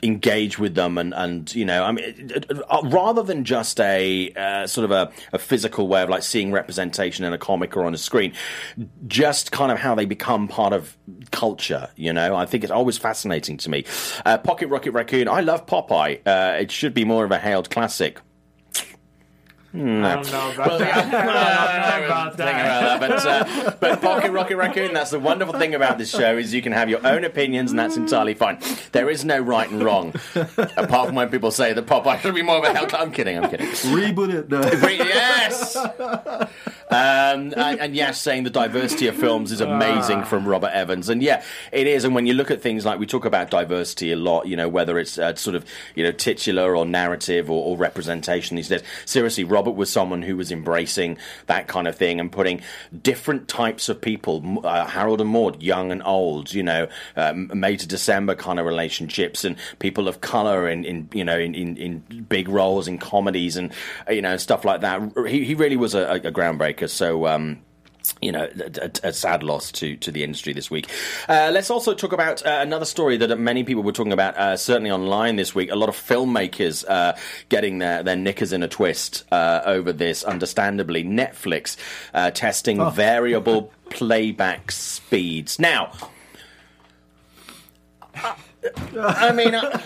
[0.02, 4.32] engage with them and, and you know, I mean, it- uh, rather than just a
[4.32, 7.84] uh, sort of a, a physical way of like seeing representation in a comic or
[7.84, 8.32] on a screen,
[9.06, 10.96] just kind of how they become part of
[11.32, 13.84] culture, you know, I think it's always fascinating to me.
[14.24, 16.20] Uh, Pocket Rocket Raccoon, I love Popeye.
[16.26, 18.20] Uh, it should be more of a hailed classic.
[19.72, 21.14] I don't know about that.
[21.14, 22.98] I don't know about that.
[22.98, 26.36] about that, but, uh, but Pocket Rocket Raccoon, that's the wonderful thing about this show
[26.36, 28.58] is you can have your own opinions and that's entirely fine.
[28.90, 32.42] There is no right and wrong, apart from when people say that Popeye should be
[32.42, 32.88] more of a hell.
[32.94, 33.68] I'm kidding, I'm kidding.
[33.68, 34.50] Reboot it.
[34.84, 35.76] Re- yes!
[35.76, 41.08] Um, and, and yes, saying the diversity of films is amazing from Robert Evans.
[41.08, 42.04] And yeah, it is.
[42.04, 44.68] And when you look at things like we talk about diversity a lot, you know,
[44.68, 45.64] whether it's uh, sort of,
[45.94, 48.82] you know, titular or narrative or, or representation these days.
[49.04, 52.62] Seriously, Robert was someone who was embracing that kind of thing and putting
[53.02, 57.76] different types of people, uh, Harold and Maude, young and old, you know, um, May
[57.76, 61.76] to December kind of relationships and people of color in, in you know, in, in,
[61.76, 63.72] in big roles in comedies and,
[64.08, 65.00] uh, you know, stuff like that.
[65.26, 66.88] He, he really was a, a groundbreaker.
[66.88, 67.62] So, um,
[68.20, 70.90] you know, a, a- a sad loss to, to the industry this week.
[71.28, 74.56] Uh, let's also talk about uh, another story that many people were talking about, uh,
[74.56, 75.70] certainly online this week.
[75.70, 77.14] A lot of filmmakers uh,
[77.48, 81.04] getting their, their knickers in a twist uh, over this, understandably.
[81.04, 81.76] Netflix
[82.14, 85.58] uh, testing variable playback speeds.
[85.58, 85.92] Now,
[88.98, 89.80] I mean, uh,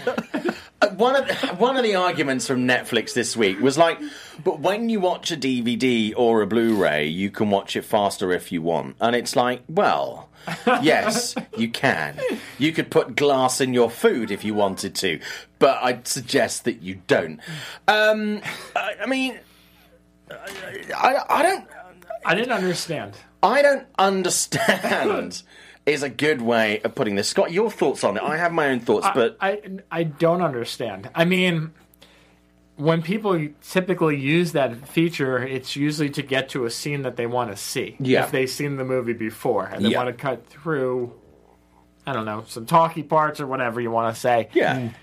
[0.96, 3.98] one of the, one of the arguments from Netflix this week was like,
[4.42, 8.50] but when you watch a DVD or a Blu-ray, you can watch it faster if
[8.52, 10.28] you want, and it's like, well.
[10.66, 12.20] yes, you can.
[12.58, 15.18] You could put glass in your food if you wanted to,
[15.58, 17.40] but I'd suggest that you don't.
[17.88, 18.42] Um,
[18.76, 19.38] I, I mean,
[20.30, 21.66] I, I don't.
[22.26, 23.14] I didn't understand.
[23.42, 25.42] I don't understand.
[25.86, 27.28] is a good way of putting this.
[27.28, 28.22] Scott, your thoughts on it?
[28.22, 29.60] I have my own thoughts, but I
[29.90, 31.10] I don't understand.
[31.14, 31.72] I mean,
[32.76, 37.26] when people typically use that feature, it's usually to get to a scene that they
[37.26, 37.96] want to see.
[38.00, 38.24] Yeah.
[38.24, 39.98] If they've seen the movie before and they Yeah.
[40.04, 41.12] want to cut through,
[42.06, 44.48] I don't know, some talky parts or whatever you want to say.
[44.54, 44.76] yeah.
[44.76, 44.94] Mm.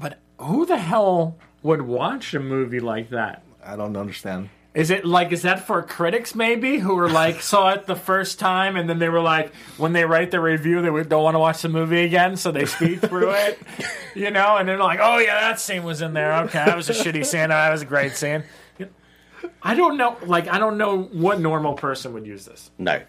[0.00, 3.42] But who the hell would watch a movie like that?
[3.64, 4.50] I don't understand.
[4.76, 8.38] Is it like is that for critics maybe who were like saw it the first
[8.38, 11.38] time and then they were like when they write the review they don't want to
[11.38, 13.58] watch the movie again so they speed through it,
[14.14, 16.32] you know, and they're like, oh yeah, that scene was in there.
[16.44, 17.48] Okay, that was a shitty scene.
[17.48, 18.44] That was a great scene.
[19.62, 20.16] I don't know.
[20.26, 22.70] Like I don't know what normal person would use this.
[22.78, 23.00] No.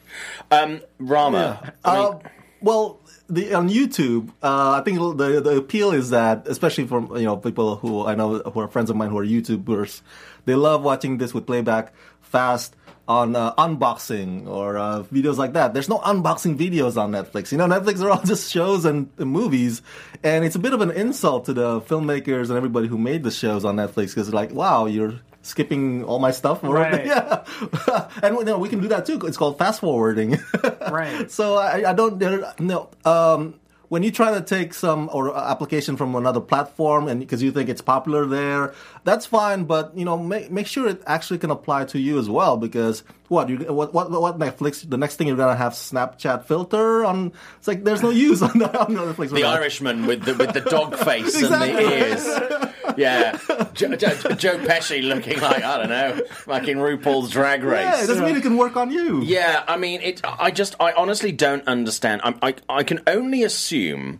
[0.51, 1.73] Um, Rama.
[1.83, 2.19] I mean, Uh,
[2.61, 2.99] well,
[3.29, 7.37] the, on YouTube, uh, I think the the appeal is that, especially from you know
[7.37, 10.01] people who I know who are friends of mine who are YouTubers,
[10.45, 12.75] they love watching this with playback fast.
[13.07, 15.73] on uh, unboxing or uh, videos like that.
[15.73, 17.53] There's no unboxing videos on Netflix.
[17.53, 19.81] You know, Netflix are all just shows and, and movies,
[20.23, 23.31] and it's a bit of an insult to the filmmakers and everybody who made the
[23.31, 25.13] shows on Netflix because like, wow, you're
[25.47, 26.63] skipping all my stuff.
[26.67, 27.05] Right.
[27.05, 27.43] Yeah,
[28.21, 29.19] and know, we can do that too.
[29.23, 30.37] It's called fast forwarding.
[30.91, 31.29] Right.
[31.31, 32.19] So I, I don't
[32.59, 32.89] no.
[33.05, 33.55] Um,
[33.89, 37.69] when you try to take some or application from another platform and because you think
[37.69, 38.73] it's popular there,
[39.03, 39.63] that's fine.
[39.63, 42.57] But you know, make make sure it actually can apply to you as well.
[42.57, 44.89] Because what you what what what Netflix?
[44.89, 47.33] The next thing you're gonna have Snapchat filter on.
[47.57, 49.31] It's like there's no use on, on Netflix.
[49.31, 51.69] The Irishman with the with the dog face Exactly.
[51.69, 52.63] and the ears.
[52.97, 53.37] Yeah,
[53.73, 57.81] Joe, Joe, Joe Pesci looking like I don't know, like in RuPaul's Drag Race.
[57.83, 59.21] Yeah, it doesn't mean it can work on you.
[59.21, 60.21] Yeah, I mean, it.
[60.23, 62.21] I just, I honestly don't understand.
[62.23, 64.19] I, I, I can only assume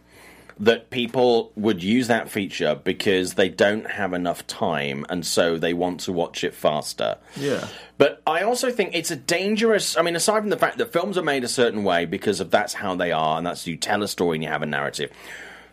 [0.59, 5.73] that people would use that feature because they don't have enough time, and so they
[5.73, 7.17] want to watch it faster.
[7.35, 7.67] Yeah.
[7.97, 9.97] But I also think it's a dangerous.
[9.97, 12.51] I mean, aside from the fact that films are made a certain way because of
[12.51, 15.11] that's how they are, and that's you tell a story and you have a narrative.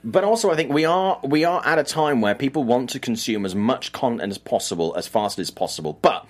[0.04, 3.00] But also, I think we are we are at a time where people want to
[3.00, 5.98] consume as much content as possible, as fast as possible.
[6.02, 6.26] But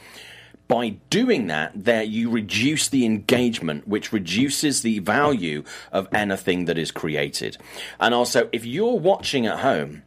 [0.69, 5.63] by doing that, there you reduce the engagement, which reduces the value
[5.93, 7.59] of anything that is created.
[8.01, 10.03] And also, if you're watching at home,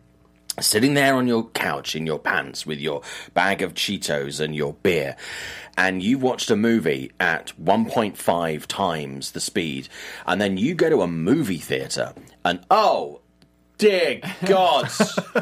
[0.59, 3.01] sitting there on your couch in your pants with your
[3.33, 5.15] bag of Cheetos and your beer,
[5.77, 9.87] and you've watched a movie at 1.5 times the speed,
[10.25, 13.21] and then you go to a movie theater, and oh,
[13.77, 14.91] dear God.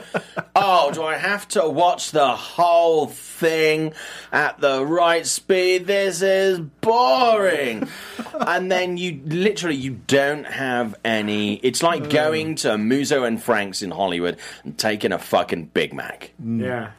[0.56, 3.94] oh, do I have to watch the whole thing
[4.32, 5.88] at the right speed?
[5.88, 7.88] This is boring.
[8.40, 11.56] and then you literally you don't have any.
[11.56, 12.12] It's like mm.
[12.12, 16.32] going to Musso and Frank's in Hollywood and taking a fucking Big Mac.
[16.44, 16.62] Mm.
[16.62, 16.92] Yeah.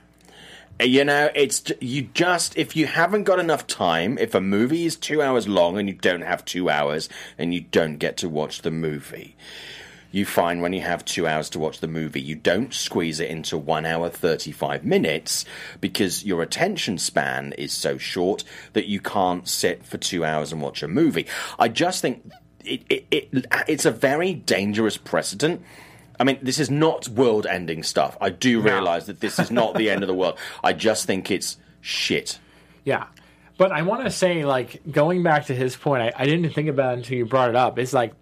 [0.79, 4.85] Uh, you know, it's you just if you haven't got enough time, if a movie
[4.85, 7.09] is two hours long and you don't have two hours
[7.39, 9.37] and you don't get to watch the movie,
[10.17, 13.29] you find when you have two hours to watch the movie, you don't squeeze it
[13.29, 15.45] into one hour thirty five minutes
[15.81, 18.43] because your attention span is so short
[18.73, 21.27] that you can't sit for two hours and watch a movie.
[21.59, 22.31] I just think
[22.65, 25.63] it, it, it it's a very dangerous precedent.
[26.19, 28.17] I mean, this is not world ending stuff.
[28.21, 28.73] I do No.
[28.73, 30.39] realize that this is not the end of the world.
[30.65, 32.39] I just think it's shit.
[32.85, 33.05] Yeah.
[33.59, 36.69] But I want to say, like, going back to his point, I, I didn't think
[36.69, 37.79] about it until you brought it up.
[37.79, 38.13] It's like,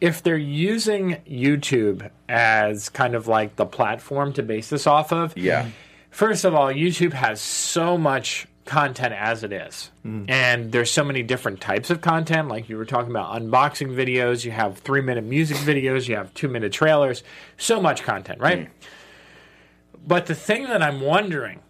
[0.00, 5.36] if they're using YouTube as kind of like the platform to base this off of,
[5.36, 5.68] Yeah.
[6.10, 9.90] First of all, YouTube has so much content as it is.
[10.04, 10.28] Mm.
[10.28, 12.48] And there's so many different types of content.
[12.48, 16.32] Like you were talking about unboxing videos, you have three minute music videos, you have
[16.34, 17.22] two minute trailers,
[17.56, 18.66] so much content, right?
[18.66, 18.70] Mm.
[20.06, 21.60] But the thing that I'm wondering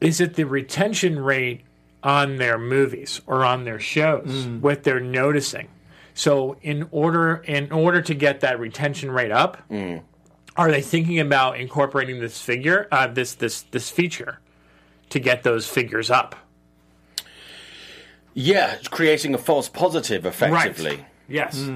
[0.00, 1.62] is it the retention rate
[2.02, 4.60] on their movies or on their shows, mm.
[4.60, 5.68] what they're noticing.
[6.14, 9.58] So in order in order to get that retention rate up,
[10.56, 14.38] are they thinking about incorporating this figure, uh, this this this feature,
[15.10, 16.36] to get those figures up?
[18.32, 21.04] Yeah, creating a false positive effectively.
[21.28, 21.68] Yes.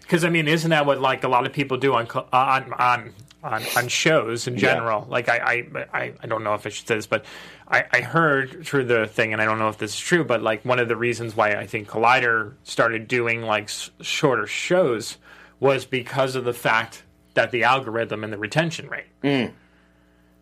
[0.00, 3.12] Because I mean, isn't that what like a lot of people do on on on
[3.42, 5.06] on, on shows in general?
[5.08, 7.24] Like I, I I I don't know if I should say this, but
[7.70, 10.42] I, I heard through the thing, and I don't know if this is true, but
[10.42, 15.18] like one of the reasons why I think Collider started doing like s- shorter shows
[15.60, 17.02] was because of the fact
[17.34, 19.06] that the algorithm and the retention rate.
[19.22, 19.52] Mm.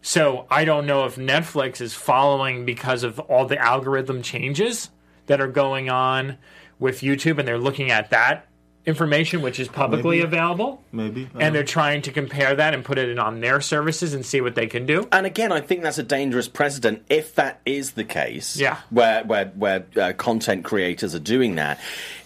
[0.02, 4.90] So I don't know if Netflix is following because of all the algorithm changes
[5.26, 6.38] that are going on
[6.78, 8.45] with YouTube, and they're looking at that
[8.86, 10.28] information, which is publicly Maybe.
[10.28, 11.28] available, Maybe.
[11.38, 14.40] and they're trying to compare that and put it in on their services and see
[14.40, 15.08] what they can do.
[15.10, 18.56] And again, I think that's a dangerous precedent if that is the case.
[18.56, 18.78] Yeah.
[18.90, 21.80] Where where where uh, content creators are doing that,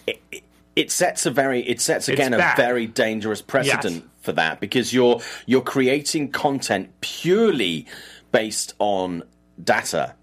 [0.05, 0.43] it, it,
[0.75, 4.03] it sets a very it sets again a very dangerous precedent Yes.
[4.21, 7.87] for that because you're you're creating content purely
[8.31, 9.23] based on
[9.63, 10.13] data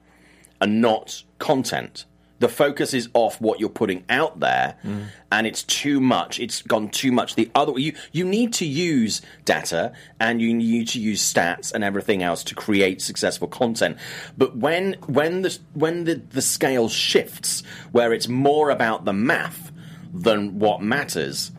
[0.60, 2.04] and not content.
[2.40, 4.76] The focus is off what you're putting out there,
[5.32, 6.38] and it's too much.
[6.38, 7.34] It's gone too much.
[7.34, 11.82] The other you you need to use data and you need to use stats and
[11.82, 13.96] everything else to create successful content.
[14.36, 17.62] But when when the when the, the scale shifts,
[17.92, 19.72] where it's more about the math
[20.14, 21.50] than what matters,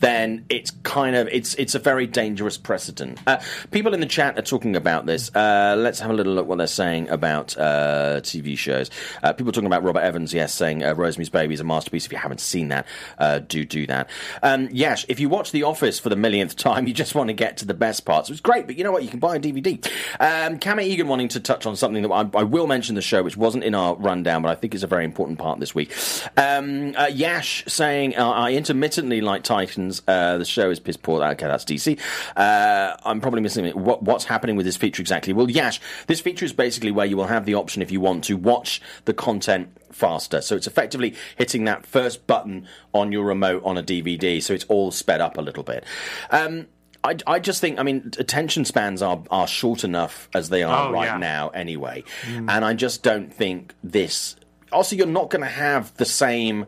[0.00, 3.18] then it's kind of it's it's a very dangerous precedent.
[3.26, 3.38] Uh,
[3.70, 5.34] people in the chat are talking about this.
[5.34, 8.90] Uh, let's have a little look what they're saying about uh, TV shows.
[9.22, 12.06] Uh, people talking about Robert Evans, yes, saying uh, Rosemary's Baby is a masterpiece.
[12.06, 12.86] If you haven't seen that,
[13.18, 14.08] uh, do do that.
[14.42, 17.34] Um, Yash, if you watch The Office for the millionth time, you just want to
[17.34, 18.30] get to the best parts.
[18.30, 19.02] It's great, but you know what?
[19.02, 19.84] You can buy a DVD.
[20.20, 23.22] Um, Kama Egan wanting to touch on something that I, I will mention the show,
[23.22, 25.92] which wasn't in our rundown, but I think is a very important part this week.
[26.36, 29.42] Um, Yash saying I intermittently like
[29.88, 30.02] Titans.
[30.06, 31.22] Uh, the show is piss poor.
[31.24, 31.98] Okay, that's DC.
[32.36, 33.76] Uh, I'm probably missing it.
[33.76, 35.32] What, what's happening with this feature exactly?
[35.32, 38.24] Well, Yash, this feature is basically where you will have the option if you want
[38.24, 40.40] to watch the content faster.
[40.40, 44.42] So it's effectively hitting that first button on your remote on a DVD.
[44.42, 45.84] So it's all sped up a little bit.
[46.30, 46.66] Um,
[47.04, 50.88] I, I just think, I mean, attention spans are, are short enough as they are
[50.88, 51.16] Oh, right yeah.
[51.18, 52.02] now anyway.
[52.26, 54.34] And I just don't think this.
[54.72, 56.66] Also, you're not going to have the same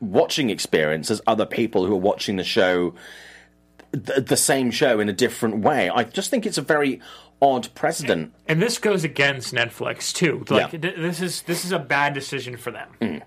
[0.00, 2.94] watching experience as other people who are watching the show,
[3.92, 5.90] th- the same show in a different way.
[5.90, 7.00] I just think it's a very
[7.42, 8.34] odd precedent.
[8.48, 10.44] and this goes against Netflix too.
[10.50, 10.78] Like Yeah.
[10.78, 12.88] th- this is this is a bad decision for them.
[13.00, 13.18] Hmm.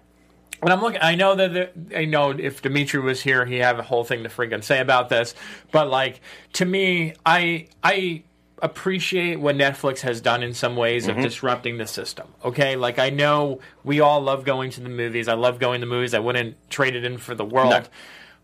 [0.61, 1.01] And I'm looking.
[1.01, 4.23] I know that the, I know if Dimitri was here, he'd have a whole thing
[4.23, 5.35] to freaking say about this.
[5.71, 6.21] But like
[6.53, 8.23] to me, I I
[8.63, 11.19] appreciate what Netflix has done in some ways Mm-hmm.
[11.19, 12.27] of disrupting the system.
[12.43, 15.27] Okay, like I know we all love going to the movies.
[15.27, 16.13] I love going to the movies.
[16.15, 17.69] I wouldn't trade it in for the world.
[17.69, 17.83] No.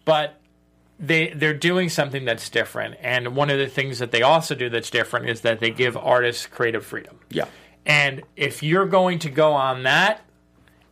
[0.05, 0.35] But
[0.99, 2.95] they they're doing something that's different.
[3.01, 5.95] And one of the things that they also do that's different is that they give
[5.95, 7.19] artists creative freedom.
[7.29, 7.45] Yeah.
[7.85, 10.21] And if you're going to go on that,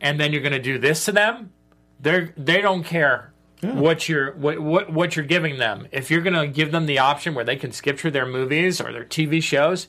[0.00, 1.52] and then you're going to do this to them,
[2.00, 5.88] they they don't care what you're what, what what you're giving them.
[5.90, 8.80] If you're going to give them the option where they can skip through their movies
[8.80, 9.88] or their TV shows,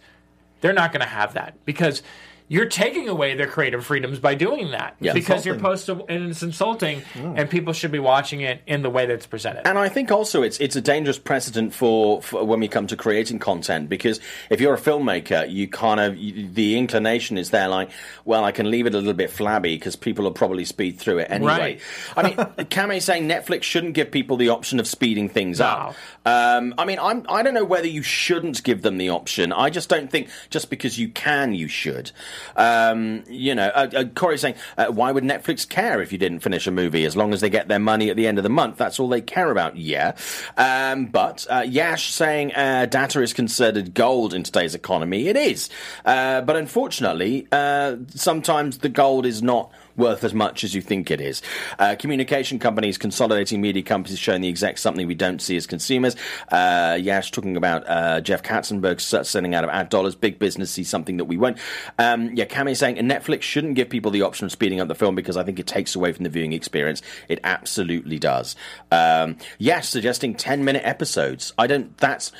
[0.61, 2.01] they're not going to have that because
[2.49, 4.95] you're taking away their creative freedoms by doing that.
[4.99, 5.13] Yeah.
[5.13, 5.99] because you're Insulting.
[5.99, 9.67] to, and it's insulting, and people should be watching it in the way that's presented.
[9.67, 12.97] And I think also it's it's a dangerous precedent for, for when we come to
[12.97, 14.19] creating content because
[14.49, 17.91] if you're a filmmaker, you kind of you, the inclination is there like,
[18.25, 21.19] well, I can leave it a little bit flabby because people will probably speed through
[21.19, 21.79] it anyway.
[22.17, 25.95] I mean, Kame saying Netflix shouldn't give people the option of speeding things up.
[26.25, 29.53] Um, I mean, I'm I don't know whether you shouldn't give them the option.
[29.53, 32.11] I just don't think just because you can, you should.
[32.55, 36.39] Um, you know, uh, uh, Corey's saying, uh, why would Netflix care if you didn't
[36.39, 37.05] finish a movie?
[37.05, 39.09] As long as they get their money at the end of the month, that's all
[39.09, 39.77] they care about.
[39.77, 40.15] Yeah.
[40.57, 45.27] Um, but uh, Yash saying uh, data is considered gold in today's economy.
[45.27, 45.69] It is.
[46.05, 51.11] Uh, but unfortunately, uh, sometimes the gold is not worth as much as you think
[51.11, 51.41] it is.
[51.77, 56.15] Uh, communication companies consolidating media companies showing the execs something we don't see as consumers.
[56.51, 60.15] Uh, Yash talking about uh, Jeff Katzenberg sending out of ad dollars.
[60.15, 61.57] Big business sees something that we won't.
[61.99, 64.95] Um, yeah, Kame saying and Netflix shouldn't give people the option of speeding up the
[64.95, 67.01] film because I think it takes away from the viewing experience.
[67.27, 68.55] It absolutely does.
[68.91, 71.53] Um, Yash suggesting ten minute episodes.
[71.57, 71.95] I don't.
[71.97, 72.31] That's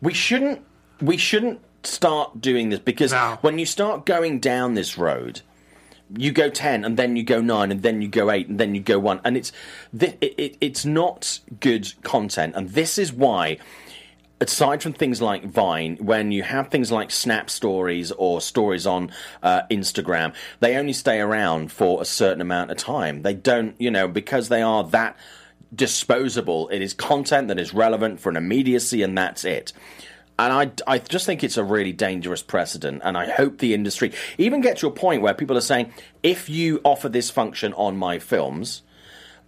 [0.00, 0.62] we shouldn't.
[1.00, 3.38] We shouldn't start doing this because No.
[3.40, 5.40] when you start going down this road
[6.16, 8.74] you go 10 and then you go 9 and then you go 8 and then
[8.74, 9.52] you go 1 and it's
[9.96, 13.58] thi- it, it, it's not good content and this is why
[14.40, 19.10] aside from things like Vine, when you have things like Snap Stories or stories on
[19.42, 23.22] uh, Instagram, they only stay around for a certain amount of time.
[23.22, 25.16] They don't, you know, because they are that
[25.74, 26.68] disposable.
[26.68, 29.72] It is content that is relevant for an immediacy, and that's it.
[30.38, 30.52] And
[30.86, 33.02] I, I just think it's a really dangerous precedent.
[33.04, 36.48] And I hope the industry even get to a point where people are saying, if
[36.48, 38.82] you offer this function on my films,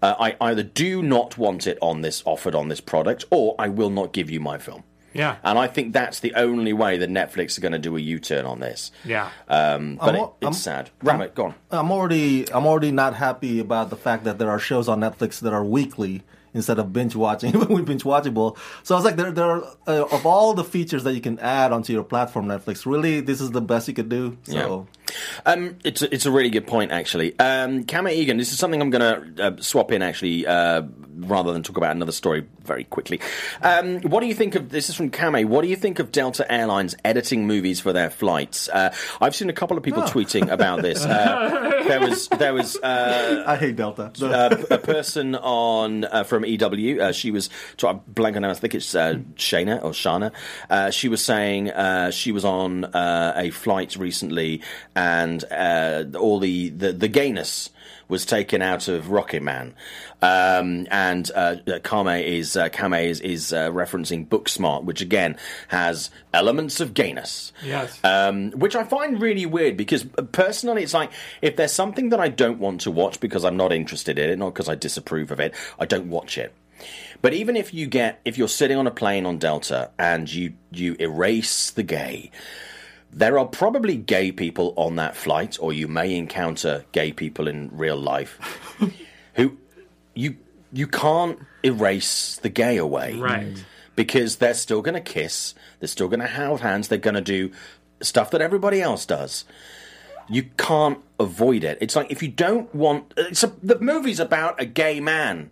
[0.02, 3.68] uh, I either do not want it on this offered on this product, or I
[3.68, 4.82] will not give you my film.
[5.12, 5.36] Yeah.
[5.42, 8.44] And I think that's the only way that Netflix are going to do a U-turn
[8.44, 8.92] on this.
[9.04, 9.30] yeah.
[9.48, 10.90] Um, but I'm it, it's I'm- sad.
[11.02, 11.54] Rama, go on.
[11.70, 15.40] I'm already I'm already not happy about the fact that there are shows on Netflix
[15.40, 16.22] that are weekly
[16.54, 18.56] instead of binge watching we binge watchable.
[18.82, 21.38] So I was like, there there are uh, of all the features that you can
[21.38, 22.86] add onto your platform, Netflix.
[22.86, 24.36] Really, this is the best you could do.
[24.42, 24.86] So
[25.46, 27.38] Um, it's a, it's a really good point, actually.
[27.38, 30.82] Um, Kama Egan, this is something I'm going to uh, swap in, actually, uh,
[31.16, 33.20] rather than talk about another story very quickly.
[33.62, 34.88] Um, what do you think of this?
[34.88, 35.48] Is from Kame.
[35.48, 38.68] What do you think of Delta Airlines editing movies for their flights?
[38.68, 41.04] Uh, I've seen a couple of people tweeting about this.
[41.04, 44.12] Uh, there was there was uh, I hate Delta.
[44.14, 47.00] The- uh, a person on uh, from EW.
[47.00, 47.50] Uh, she was
[47.82, 48.50] I blank on her.
[48.50, 50.32] I think it's uh, Shana or Shana.
[50.68, 54.62] Uh, she was saying uh, she was on uh, a flight recently,
[55.00, 57.70] and uh, all the the, the gayness
[58.08, 59.72] was taken out of Rocket Man,
[60.20, 65.38] um, and uh, Kame is uh, Kame is, is uh, referencing Booksmart, which again
[65.68, 67.52] has elements of gayness.
[67.64, 67.98] Yes.
[68.04, 72.20] Um, which I find really weird because uh, personally, it's like if there's something that
[72.20, 75.30] I don't want to watch because I'm not interested in it, not because I disapprove
[75.30, 76.52] of it, I don't watch it.
[77.22, 80.54] But even if you get, if you're sitting on a plane on Delta and you
[80.70, 82.30] you erase the gay,
[83.12, 87.70] there are probably gay people on that flight, or you may encounter gay people in
[87.72, 88.38] real life
[89.34, 89.56] who
[90.14, 90.36] you
[90.72, 93.54] you can't erase the gay away, Right.
[93.54, 93.64] Mm.
[93.96, 97.20] Because they're still going to kiss, they're still going to hold hands, they're going to
[97.20, 97.50] do
[98.00, 99.44] stuff that everybody else does.
[100.28, 101.78] You can't avoid it.
[101.80, 105.50] It's like if you don't want, it's a, the movie's about a gay man.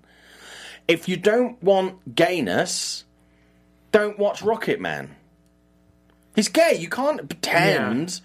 [0.86, 3.04] If you don't want gayness,
[3.92, 5.16] don't watch Rocket Man.
[6.38, 6.76] He's gay.
[6.78, 8.20] You can't pretend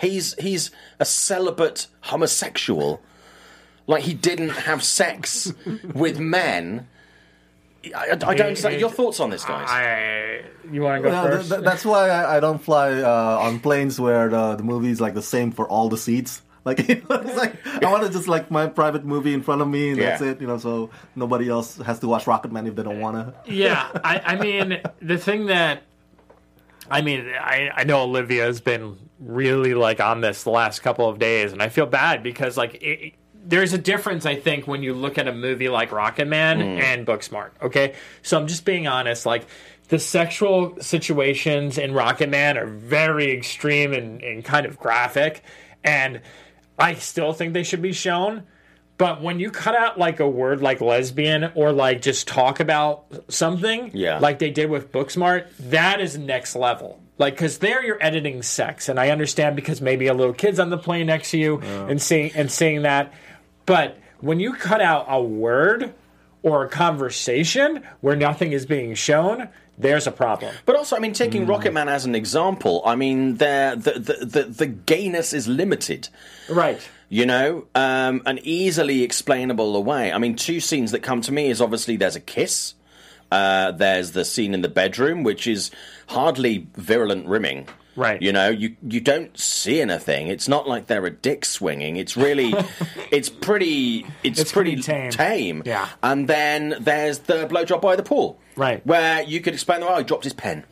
[0.00, 3.00] he's he's a celibate homosexual.
[3.86, 5.52] Like he didn't have sex
[5.94, 6.86] with men.
[7.94, 9.68] I, I don't understand your thoughts on this, guys.
[9.70, 11.48] I, you want to go Yeah, first?
[11.50, 15.00] th- that's why I, I don't fly uh, on planes where the, the movie is
[15.00, 16.42] like the same for all the seats.
[16.68, 19.62] Like, you know, it's like I want to just like my private movie in front
[19.62, 20.32] of me, and that's Yeah.
[20.32, 20.40] it.
[20.42, 23.50] You know, so nobody else has to watch Rocket Man if they don't want to.
[23.50, 25.84] yeah, I, I mean, the thing that
[26.90, 31.08] I mean, I, I know Olivia has been really like on this the last couple
[31.08, 34.82] of days, and I feel bad because like it, there's a difference, I think, when
[34.82, 36.80] you look at a movie like Rocket Man mm.
[36.80, 37.50] and Booksmart.
[37.62, 39.46] Okay, so I'm just being honest, like.
[39.88, 45.42] The sexual situations in Rocket Man are very extreme and, and kind of graphic,
[45.82, 46.20] and
[46.78, 48.42] I still think they should be shown.
[48.98, 53.04] But when you cut out like a word like lesbian or like just talk about
[53.28, 54.18] something, Yeah.
[54.18, 57.00] like they did with Booksmart, that is next level.
[57.16, 60.70] Like, because there you're editing sex, and I understand because maybe a little kid's on
[60.70, 63.12] the plane next to you and seeing and seeing that.
[63.66, 65.94] But when you cut out a word
[66.42, 70.54] or a conversation where nothing is being shown, there's a problem.
[70.64, 71.48] But also, I mean, taking mm.
[71.48, 76.08] Rocket Man as an example, I mean, the, the the the gayness is limited.
[76.48, 76.80] Right.
[77.08, 80.12] You know, um, and easily explainable away.
[80.12, 82.74] I mean, two scenes that come to me is obviously there's a kiss.
[83.30, 85.70] Uh, there's the scene in the bedroom, which is
[86.08, 87.68] hardly virulent rimming.
[87.94, 88.22] Right.
[88.22, 90.28] You know, you you don't see anything.
[90.28, 91.96] It's not like they're a dick swinging.
[91.96, 92.54] It's really,
[93.10, 95.10] it's pretty, it's, It's pretty, pretty tame.
[95.10, 95.62] tame.
[95.66, 95.88] Yeah.
[96.02, 98.38] And then there's the blowjob by the pool.
[98.54, 98.86] Right.
[98.86, 100.64] Where you could explain, oh, he dropped his pen.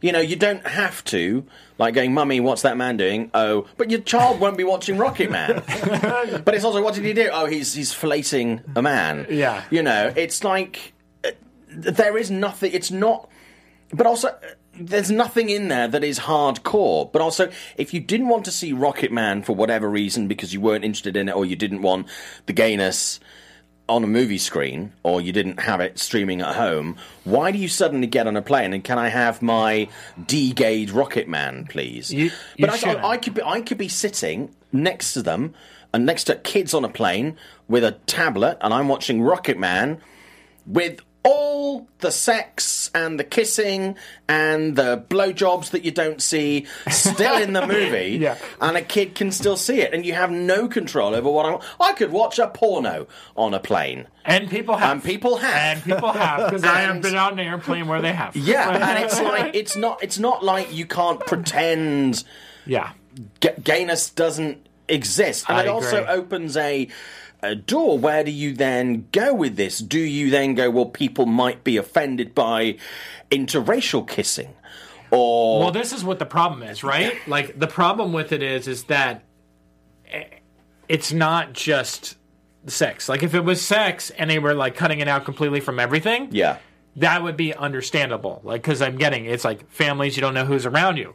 [0.00, 1.46] You know, you don't have to,
[1.78, 3.30] like going, Mummy, what's that man doing?
[3.34, 5.62] Oh, but your child won't be watching Rocket Man.
[6.44, 7.30] but it's also, what did he do?
[7.32, 9.26] Oh, he's he's filleting a man.
[9.30, 9.64] Yeah.
[9.70, 10.92] You know, it's like
[11.24, 11.30] uh,
[11.68, 12.72] there is nothing.
[12.72, 13.28] It's not.
[13.92, 14.38] But also, uh,
[14.74, 17.10] there's nothing in there that is hardcore.
[17.12, 20.60] But also, if you didn't want to see Rocket Man for whatever reason because you
[20.60, 22.06] weren't interested in it or you didn't want
[22.46, 23.20] the gayness
[23.88, 27.68] on a movie screen or you didn't have it streaming at home, why do you
[27.68, 29.88] suddenly get on a plane and can I have my
[30.26, 32.12] de-gayed Rocket Man, please?
[32.12, 32.30] You- you
[32.60, 33.04] but I, shouldn't.
[33.04, 35.54] I could be I could be sitting next to them
[35.92, 37.36] and next to kids on a plane
[37.68, 40.00] with a tablet and I'm watching Rocket Man
[40.66, 43.96] with all the sex and the kissing
[44.28, 48.36] and the blowjobs that you don't see still in the movie, Yeah.
[48.60, 51.46] and a kid can still see it, and you have no control over what
[51.80, 51.88] I.
[51.90, 53.06] I could watch a porno
[53.36, 54.08] on a plane.
[54.24, 54.90] And people have.
[54.90, 55.76] And people have.
[55.76, 58.34] And people have, because I have been on an airplane where they have.
[58.34, 62.24] Yeah, and it's like it's not it's not like you can't pretend
[62.66, 62.92] Yeah.
[63.40, 66.88] G- gayness doesn't exist, and I it also opens a
[67.42, 67.98] a door.
[67.98, 69.78] Where do you then go with this?
[69.78, 70.70] Do you then go?
[70.70, 72.76] Well, people might be offended by
[73.30, 74.54] interracial kissing,
[75.10, 77.16] or Well, this is what the problem is, right?
[77.26, 79.24] Like the problem with it is, is that
[80.88, 82.16] it's not just
[82.66, 83.08] sex.
[83.08, 86.28] Like if it was sex and they were like cutting it out completely from everything,
[86.30, 86.58] yeah,
[86.96, 88.40] that would be understandable.
[88.44, 91.14] Like because I'm getting it's like families you don't know who's around you.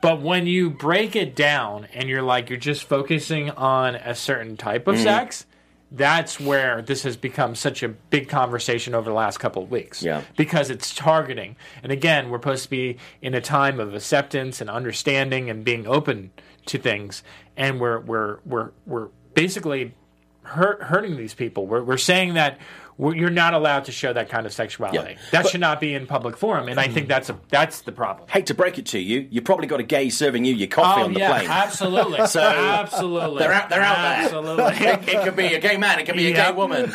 [0.00, 4.56] But when you break it down and you're like you're just focusing on a certain
[4.56, 5.02] type of mm.
[5.02, 5.44] sex,
[5.90, 10.02] that's where this has become such a big conversation over the last couple of weeks.
[10.02, 10.22] Yeah.
[10.36, 11.56] Because it's targeting.
[11.82, 15.86] And again, we're supposed to be in a time of acceptance and understanding and being
[15.86, 16.30] open
[16.66, 17.22] to things.
[17.56, 19.94] And we're we're we're we're basically
[20.42, 21.66] hurt, hurting these people.
[21.66, 22.58] We're, we're saying that
[22.98, 25.12] you're not allowed to show that kind of sexuality.
[25.12, 25.18] Yeah.
[25.30, 27.92] That But- should not be in public forum, and I think that's a that's the
[27.92, 28.28] problem.
[28.28, 31.02] hate to break it to you, you probably got a gay serving you your coffee
[31.02, 31.48] oh on the yeah, plane.
[31.50, 33.38] absolutely, So, absolutely.
[33.38, 33.68] They're out.
[33.70, 34.24] They're out there.
[34.24, 34.64] Absolutely.
[34.88, 35.98] it, it could be a gay man.
[36.00, 36.92] It could be a gay woman.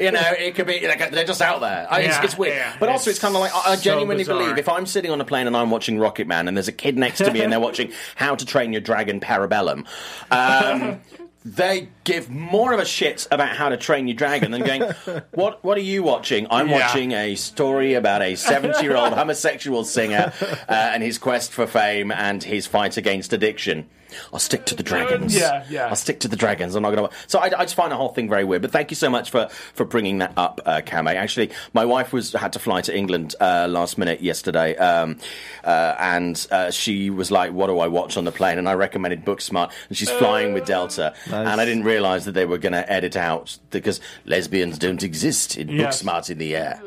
[0.00, 1.86] You know, it could be like they're just out there.
[1.90, 2.54] I- it's, Yeah, it's weird.
[2.56, 4.38] yeah, but also, it's, it's kind of like I, I genuinely bizarre.
[4.38, 6.72] believe if I'm sitting on a plane and I'm watching Rocket Man and there's a
[6.72, 9.86] kid next to me and they're watching How to Train Your Dragon Parabellum.
[10.30, 11.00] Um,
[11.44, 14.82] They give more of a shit about how to train your dragon than going,
[15.32, 16.46] what What are you watching?
[16.50, 16.86] I'm Yeah.
[16.86, 21.66] watching a story about a 70 year old homosexual singer uh, and his quest for
[21.66, 23.88] fame and his fight against addiction.
[24.32, 25.34] I'll stick to the dragons.
[25.36, 25.86] Yeah, yeah.
[25.86, 26.74] I'll stick to the dragons.
[26.74, 27.14] I'm not going to.
[27.26, 28.62] So I, I just find the whole thing very weird.
[28.62, 31.08] But thank you so much for, for bringing that up, uh, Kame.
[31.08, 35.18] Actually, my wife was had to fly to England uh, last minute yesterday, um,
[35.64, 38.74] uh, and uh, she was like, "What do I watch on the plane?" And I
[38.74, 42.72] recommended Booksmart, and she's flying with Delta, and I didn't realise that they were going
[42.72, 46.02] to edit out because lesbians don't exist in Yes.
[46.02, 46.80] Booksmart in the air.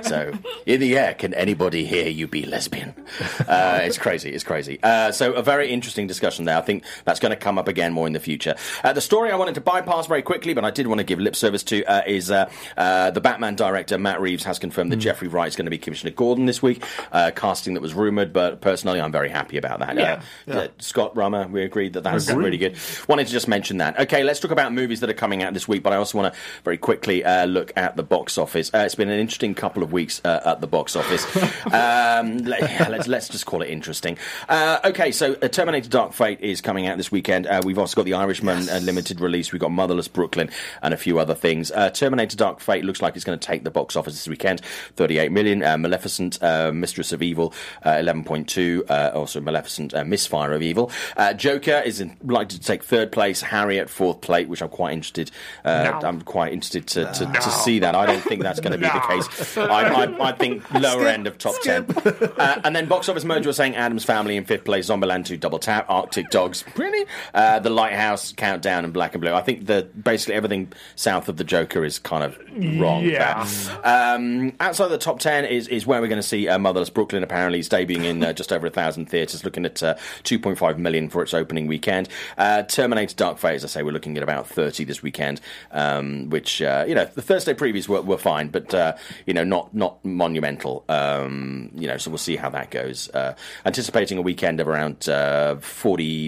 [0.02, 0.32] so
[0.66, 2.94] in the air, can anybody hear you be lesbian?
[3.46, 4.30] Uh, it's crazy.
[4.30, 4.78] It's crazy.
[4.82, 6.56] Uh, so a very interesting discussion there.
[6.64, 8.54] I think that's going to come up again more in the future.
[8.82, 11.20] Uh, the story I wanted to bypass very quickly, but I did want to give
[11.20, 14.96] lip service to, uh, is uh, uh, the Batman director Matt Reeves has confirmed that
[14.96, 16.82] Jeffrey Wright is going to be Commissioner Gordon this week.
[17.12, 19.96] Uh, casting that was rumored, but personally, I'm very happy about that.
[19.96, 20.22] Yeah.
[20.48, 22.76] Uh, uh, Scott Rama, we agreed that that's really good.
[23.08, 23.98] Wanted to just mention that.
[24.00, 26.32] Okay, let's talk about movies that are coming out this week, but I also want
[26.32, 28.72] to very quickly uh, look at the box office.
[28.72, 31.24] Uh, it's been an interesting couple of weeks uh, at the box office.
[31.66, 34.16] um, let, yeah, let's let's just call it interesting.
[34.48, 37.46] Uh, okay, so uh, Terminator: Dark Fate is coming out this weekend.
[37.46, 39.52] Uh, we've also got The Irishman uh, limited release.
[39.52, 40.50] We've got Motherless Brooklyn
[40.82, 41.70] and a few other things.
[41.70, 44.60] Uh, Terminator: Dark Fate looks like it's going to take the box office this weekend,
[44.96, 45.62] 38 million.
[45.62, 47.52] Uh, Maleficent, uh, Mistress of Evil,
[47.82, 48.90] uh, 11.2.
[48.90, 50.90] Uh, also Maleficent, Misfire of Evil.
[51.16, 53.40] Uh, Joker is in, likely to take third place.
[53.40, 55.30] Harriet fourth place, which I'm quite interested.
[55.64, 56.00] No.
[56.02, 57.94] I'm quite interested to, to, to see that.
[57.94, 59.58] I don't think that's going to be the case.
[59.58, 61.86] I, I, I think lower end of top ten.
[62.04, 65.36] Uh, and then Box Office Mojo was saying Addams Family in fifth place, Zombieland 2
[65.36, 67.06] Double Tap, Arctic Dogs, really?
[67.32, 69.32] Uh, the Lighthouse, Countdown, and Black and Blue.
[69.32, 72.38] I think that basically everything south of the Joker is kind of
[72.78, 73.02] wrong.
[73.04, 73.48] Yeah.
[73.82, 77.22] Um, outside the top ten is, is where we're going to see uh, Motherless Brooklyn.
[77.22, 81.08] Apparently, it's debuting in uh, just over a thousand theatres, looking at uh, 2.5 million
[81.08, 82.10] for its opening weekend.
[82.36, 85.40] Uh, Terminator Dark Fate, as I say, we're looking at about 30 this weekend,
[85.70, 89.44] um, which uh, you know the Thursday previews were, were fine, but uh, you know
[89.44, 90.84] not not monumental.
[90.90, 93.08] Um, you know, so we'll see how that goes.
[93.14, 93.34] Uh,
[93.64, 95.56] anticipating a weekend of around uh,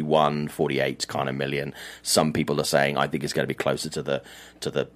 [0.06, 1.74] 41, 48 kind of million.
[2.02, 4.22] Some people are saying I think it's going to be closer to the
[4.60, 4.88] to the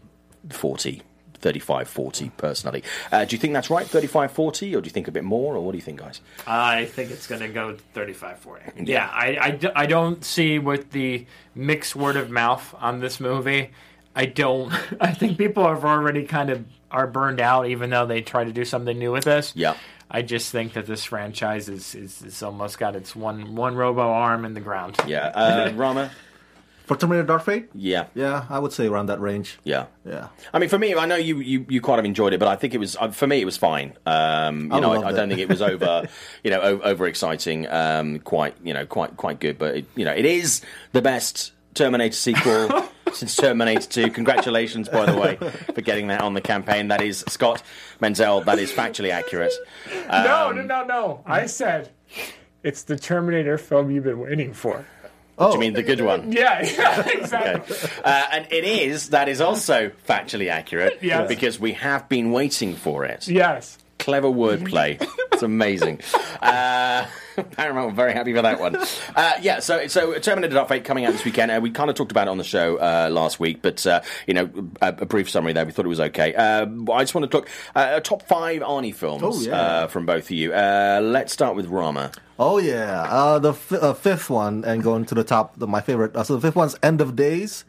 [0.51, 1.03] 40.
[1.35, 2.85] 35 40 personally.
[3.11, 5.57] Uh, do you think that's right, 35 40, or do you think a bit more,
[5.57, 6.21] or what do you think, guys?
[6.47, 8.85] I think it's going to go 35 40.
[8.85, 13.71] Yeah, I don't see with the mixed word of mouth on this movie.
[14.15, 14.71] I don't.
[15.01, 18.53] I think people have already kind of are burned out, even though they try to
[18.53, 19.55] do something new with this.
[19.57, 19.77] Yeah.
[20.11, 24.03] I just think that this franchise is, is, is almost got its one one robo
[24.11, 24.97] arm in the ground.
[25.07, 25.27] Yeah.
[25.27, 26.11] Uh, Rama?
[26.87, 27.69] For Terminator Dark Fate?
[27.73, 28.07] Yeah.
[28.17, 29.61] Yeah, I would say around that range.
[29.63, 29.87] Yeah.
[30.05, 30.27] Yeah.
[30.53, 32.57] I mean, for me, I know you, you, you quite have enjoyed it, but I
[32.57, 33.93] think it was uh, for me it was fine.
[34.07, 35.37] Um, you I know, loved I, I don't it.
[35.37, 36.09] think it was over,
[36.43, 37.69] you know, o- over exciting.
[37.69, 39.57] Um, quite, you know, quite quite good.
[39.57, 42.69] But it, you know, it is the best Terminator sequel
[43.15, 44.11] since Terminator Two.
[44.11, 45.37] Congratulations, by the way,
[45.75, 46.89] for getting that on the campaign.
[46.89, 47.63] That is Scott
[48.01, 48.43] Menzel.
[48.43, 49.53] That is factually accurate.
[50.09, 51.23] no, no, no, no.
[51.27, 51.91] I said
[52.63, 54.85] it's the Terminator film you've been waiting for.
[55.39, 56.33] Do you mean the good one?
[56.41, 57.77] Yeah, yeah exactly.
[58.05, 59.09] Uh, and it is.
[59.09, 60.99] That is also factually accurate.
[61.01, 61.29] Yes.
[61.29, 63.27] Because we have been waiting for it.
[63.27, 63.79] Yes.
[64.01, 65.01] Clever wordplay.
[65.33, 66.01] It's amazing.
[66.43, 67.07] Uh,
[67.57, 68.75] Paramount were very happy for that one.
[69.15, 71.51] Uh, yeah, so so Terminator Dark Fate coming out this weekend.
[71.51, 74.01] Uh, we kind of talked about it on the show uh, last week, but uh,
[74.27, 74.49] you know,
[74.81, 75.67] a, a brief summary there.
[75.67, 76.35] We thought it was okay.
[76.35, 79.53] Uh, I just want to talk uh, top five Arnie films Oh, yeah.
[79.61, 80.55] uh, from both of you.
[80.55, 82.11] Uh, let's start with Rama.
[82.39, 85.83] Oh yeah, uh, the f- uh, fifth one, and going to the top, the, my
[85.83, 86.17] favorite.
[86.17, 87.67] Uh, so the fifth one's End of Days.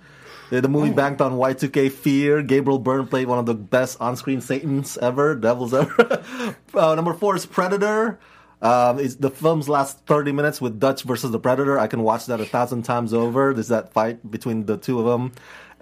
[0.60, 2.44] The movie banked on Y2K fear.
[2.44, 6.26] Gabriel Byrne played one of the best on-screen Satans ever, devils ever.
[6.74, 8.20] uh, number four is Predator.
[8.62, 11.80] Um, it's, the film's last 30 minutes with Dutch versus the Predator.
[11.80, 13.54] I can watch that a thousand times over.
[13.54, 15.32] There's that fight between the two of them.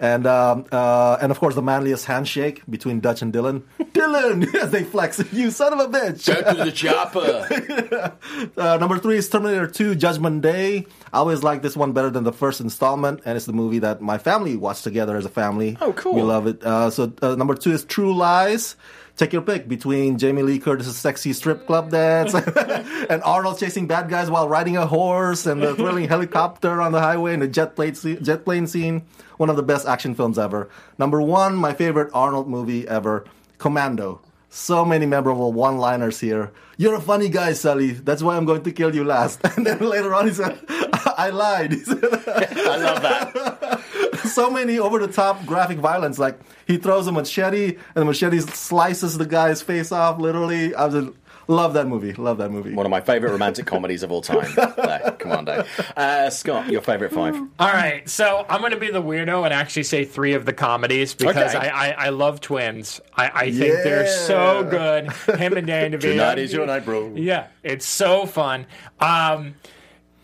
[0.00, 3.64] And um, uh, and of course the manliest handshake between Dutch and Dillon.
[3.92, 6.24] Dillon, as they flex, you son of a bitch.
[6.24, 8.16] To the chopper.
[8.56, 10.86] Uh, number three is Terminator 2 Judgment Day.
[11.12, 14.00] I always like this one better than the first installment, and it's the movie that
[14.00, 15.76] my family watched together as a family.
[15.80, 16.14] Oh, cool.
[16.14, 16.62] We love it.
[16.62, 18.76] Uh, so, uh, number two is True Lies.
[19.20, 22.32] Take your pick between Jamie Lee Curtis's sexy strip club dance
[23.10, 27.00] and Arnold chasing bad guys while riding a horse and the thrilling helicopter on the
[27.00, 29.04] highway and the jet plane, jet plane scene.
[29.36, 30.70] One of the best action films ever.
[30.96, 33.26] Number one, my favorite Arnold movie ever,
[33.58, 34.22] Commando.
[34.52, 36.50] So many memorable one-liners here.
[36.76, 37.92] You're a funny guy, Sully.
[37.92, 39.40] That's why I'm going to kill you last.
[39.56, 44.20] And then later on, he said, "I lied." I love that.
[44.24, 46.18] so many over-the-top graphic violence.
[46.18, 50.18] Like he throws a machete, and the machete slices the guy's face off.
[50.18, 51.16] Literally, I was just,
[51.50, 52.12] love that movie.
[52.12, 52.72] Love that movie.
[52.74, 54.50] One of my favourite romantic comedies of all time.
[54.80, 55.64] There, Commando.
[55.96, 57.34] Uh, Scott, your favourite five?
[57.58, 60.52] All right, so I'm going to be the weirdo and actually say three of the
[60.52, 61.68] comedies because Okay.
[61.68, 63.00] I, I, I love twins.
[63.14, 65.10] I, I think they're so good.
[65.38, 66.00] Him and Dan DeVito.
[66.00, 67.12] Tonight is your night, bro.
[67.14, 68.66] Yeah, it's so fun.
[69.00, 69.54] Um,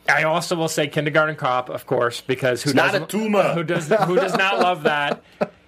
[0.09, 3.55] I also will say Kindergarten Cop, of course, because who not doesn't a tumor.
[3.55, 5.23] who does who does not love that?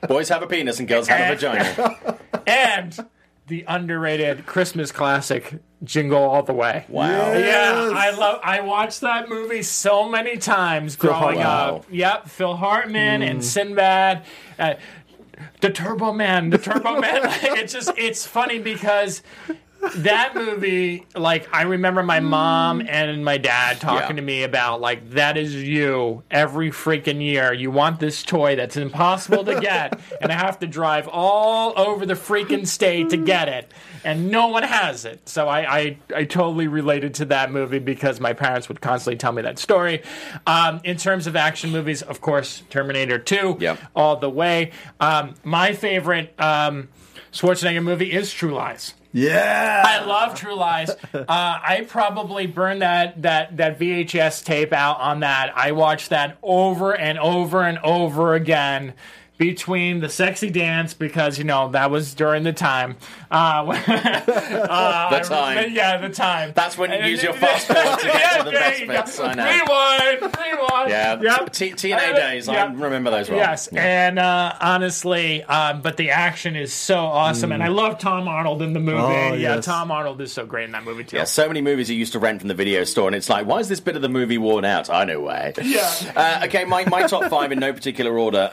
[0.07, 2.19] Boys have a penis and girls have a vagina.
[2.47, 2.97] And
[3.49, 6.85] the underrated Christmas classic Jingle All the Way.
[6.89, 7.33] Wow.
[7.33, 8.41] Yeah, I love.
[8.43, 11.47] I watched that movie so many times growing Hartman.
[11.47, 11.87] up.
[11.91, 14.25] Yep, Phil Hartman and Sinbad,
[14.59, 14.75] uh,
[15.61, 17.21] the Turbo Man, the Turbo Man.
[17.59, 19.23] It's just it's funny because
[19.97, 21.07] that movie.
[21.15, 24.21] Like I remember my mom and my dad talking Yeah.
[24.21, 27.53] to me about like that is you every freaking year.
[27.53, 32.05] You want this toy that's impossible to get, and I have to drive all over
[32.07, 33.73] the freaking state to get it,
[34.05, 35.29] and no one has it.
[35.29, 39.33] So I I, I totally related to that movie because my parents would constantly tell
[39.33, 40.03] me that story.
[40.47, 43.79] Um, in terms of action movies, of course, Terminator Two, Yep.
[43.95, 44.73] all the way.
[45.01, 46.89] Um, my favorite um,
[47.33, 48.95] Schwarzenegger movie is True Lies.
[49.13, 49.83] Yeah.
[49.87, 50.91] I love True Lies.
[51.15, 51.25] Uh,
[51.63, 55.53] I probably burned that that that VHS tape out on that.
[55.57, 58.95] I watched that over and over and over again.
[59.39, 62.97] Between the sexy dance, because you know that was during the time.
[63.31, 63.65] Uh,
[64.29, 65.73] The time.
[65.73, 66.53] yeah, the time.
[66.55, 68.93] That's when you use your fast forward to get to the there best you go.
[68.95, 69.45] bits, I know.
[69.45, 70.91] Rewind, rewind.
[70.91, 71.53] Yeah, Yep.
[71.53, 72.49] T- TNA Uh, days.
[72.49, 73.39] I remember those well.
[73.39, 78.29] Yes, and uh, honestly, um, but the action is so awesome, and I love Tom
[78.29, 78.99] Arnold in the movie.
[79.01, 79.65] Oh, yeah, yes.
[79.65, 81.17] Tom Arnold is so great in that movie too.
[81.17, 83.47] Yeah, so many movies you used to rent from the video store, and it's like,
[83.47, 84.91] why is this bit of the movie worn out?
[84.91, 85.53] I know why.
[85.63, 85.91] Yeah.
[86.17, 88.51] Uh, okay, my, my top five in no particular order.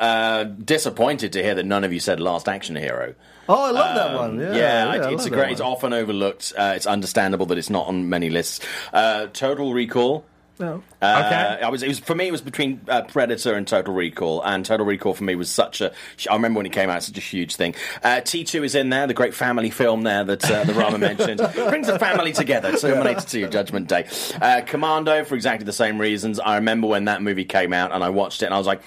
[0.75, 3.15] Disappointed to hear that none of you said Last Action Hero.
[3.47, 4.39] Oh, I love that one.
[4.39, 5.51] Yeah, Um, Yeah, I it's love a that great.
[5.53, 6.51] It's often overlooked.
[6.57, 8.59] Uh, it's understandable that it's not on many lists.
[8.91, 10.25] Uh, Total Recall.
[10.59, 10.83] No.
[11.01, 11.63] Uh, Okay.
[11.65, 11.81] I was.
[11.83, 12.27] It was for me.
[12.27, 15.79] It was between uh, Predator and Total Recall, and Total Recall for me was such
[15.81, 15.91] a.
[16.29, 17.75] I remember when it came out, such a huge thing.
[18.03, 20.97] Uh, T two is in there, the great family film there that uh, the Rama
[20.97, 22.75] mentioned brings the family together.
[22.77, 24.07] Terminator two, Judgment Day,
[24.41, 26.39] uh, Commando for exactly the same reasons.
[26.39, 28.81] I remember when that movie came out, and I watched it, and I was like.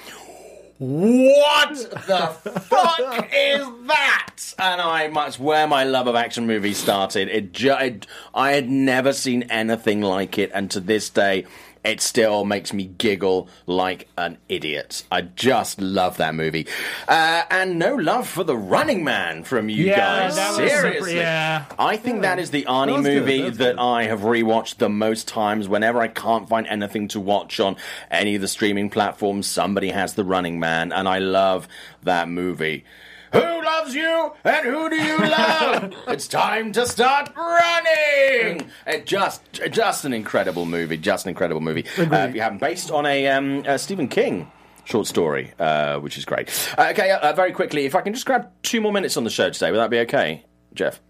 [0.79, 1.74] What
[2.07, 2.29] the
[2.61, 4.55] fuck is that?
[4.59, 7.29] And I that's where my love of action movies started.
[7.29, 11.47] It, ju- it I had never seen anything like it, and to this day,
[11.85, 15.05] it still makes me giggle like an idiot.
[15.11, 16.66] I just love that movie,
[17.09, 20.37] uh, and no love for the Running Man from you Yeah, guys.
[20.37, 21.64] was super- Seriously, yeah.
[21.79, 23.79] I think that is the Arnie That was good, movie that good.
[23.79, 25.68] I have rewatched the most times.
[25.68, 27.76] Whenever I can't find anything to watch on
[28.11, 31.68] any of the streaming platforms, somebody has The Running Man, and I love
[32.03, 32.85] that movie.
[33.33, 35.95] Who loves you and who do you love?
[36.09, 38.70] it's time to start running.
[38.87, 40.97] It just, just an incredible movie.
[40.97, 41.85] Just an incredible movie.
[41.99, 44.51] Uh, if you haven't, based on a, um, a Stephen King
[44.85, 46.49] short story, uh, which is great.
[46.79, 49.31] Uh, okay, uh, very quickly, if I can just grab two more minutes on the
[49.31, 51.01] show today, would that be okay, Jeff?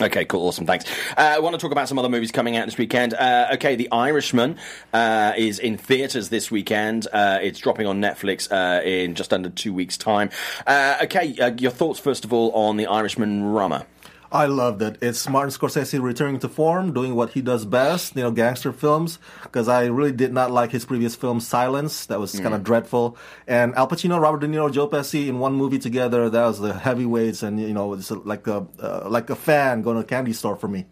[0.00, 0.84] Okay, cool, awesome, thanks.
[1.16, 3.14] Uh, I want to talk about some other movies coming out this weekend.
[3.14, 4.58] Uh, okay, The Irishman
[4.92, 7.06] uh, is in theatres this weekend.
[7.12, 10.30] Uh, it's dropping on Netflix uh, in just under two weeks' time.
[10.66, 13.86] Uh, okay, your thoughts first of all on The Irishman, Rama.
[14.34, 14.98] I loved it.
[15.00, 19.20] It's Martin Scorsese returning to form, doing what he does best, you know, gangster films.
[19.44, 22.06] Because I really did not like his previous film, Silence.
[22.06, 23.16] That was kind of dreadful.
[23.46, 26.28] And Al Pacino, Robert De Niro, Joe Pesci in one movie together.
[26.28, 29.94] That was the heavyweights, and you know, it's like a uh, like a fan going
[29.94, 30.86] to a candy store for me.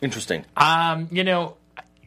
[0.00, 0.46] Interesting.
[0.56, 1.58] Um, you know,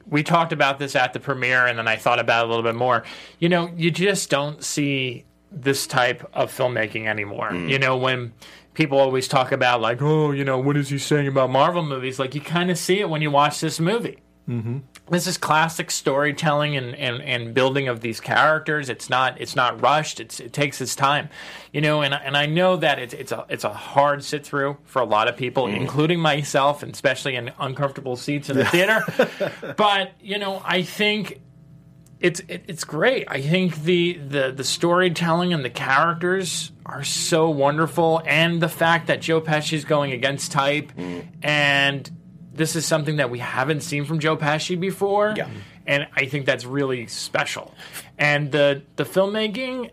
[0.08, 2.64] we talked about this at the premiere, and then I thought about it a little
[2.64, 3.04] bit more.
[3.38, 7.54] You know, you just don't see this type of filmmaking anymore.
[7.54, 8.34] You know, when
[8.74, 12.20] people always talk about like, oh, you know, what is he saying about Marvel movies?
[12.20, 14.20] Like, you kind of see it when you watch this movie.
[14.50, 14.80] Mm-hmm.
[15.10, 18.90] This is classic storytelling and, and, and building of these characters.
[18.90, 20.20] It's not it's not rushed.
[20.20, 21.30] It's, it takes its time,
[21.72, 22.02] you know.
[22.02, 25.06] And and I know that it's it's a it's a hard sit through for a
[25.06, 29.04] lot of people, including myself, and especially in uncomfortable seats in the theater.
[29.78, 31.42] but you know, I think
[32.22, 33.28] it's it, it's great.
[33.28, 39.08] I think the, the the storytelling and the characters are so wonderful, and the fact
[39.08, 40.92] that Joe Pesci is going against type,
[41.42, 42.12] and
[42.54, 45.34] this is something that we haven't seen from Joe Pesci before.
[45.36, 45.48] Yeah.
[45.88, 47.74] And I think that's really special.
[48.18, 49.90] And the the filmmaking,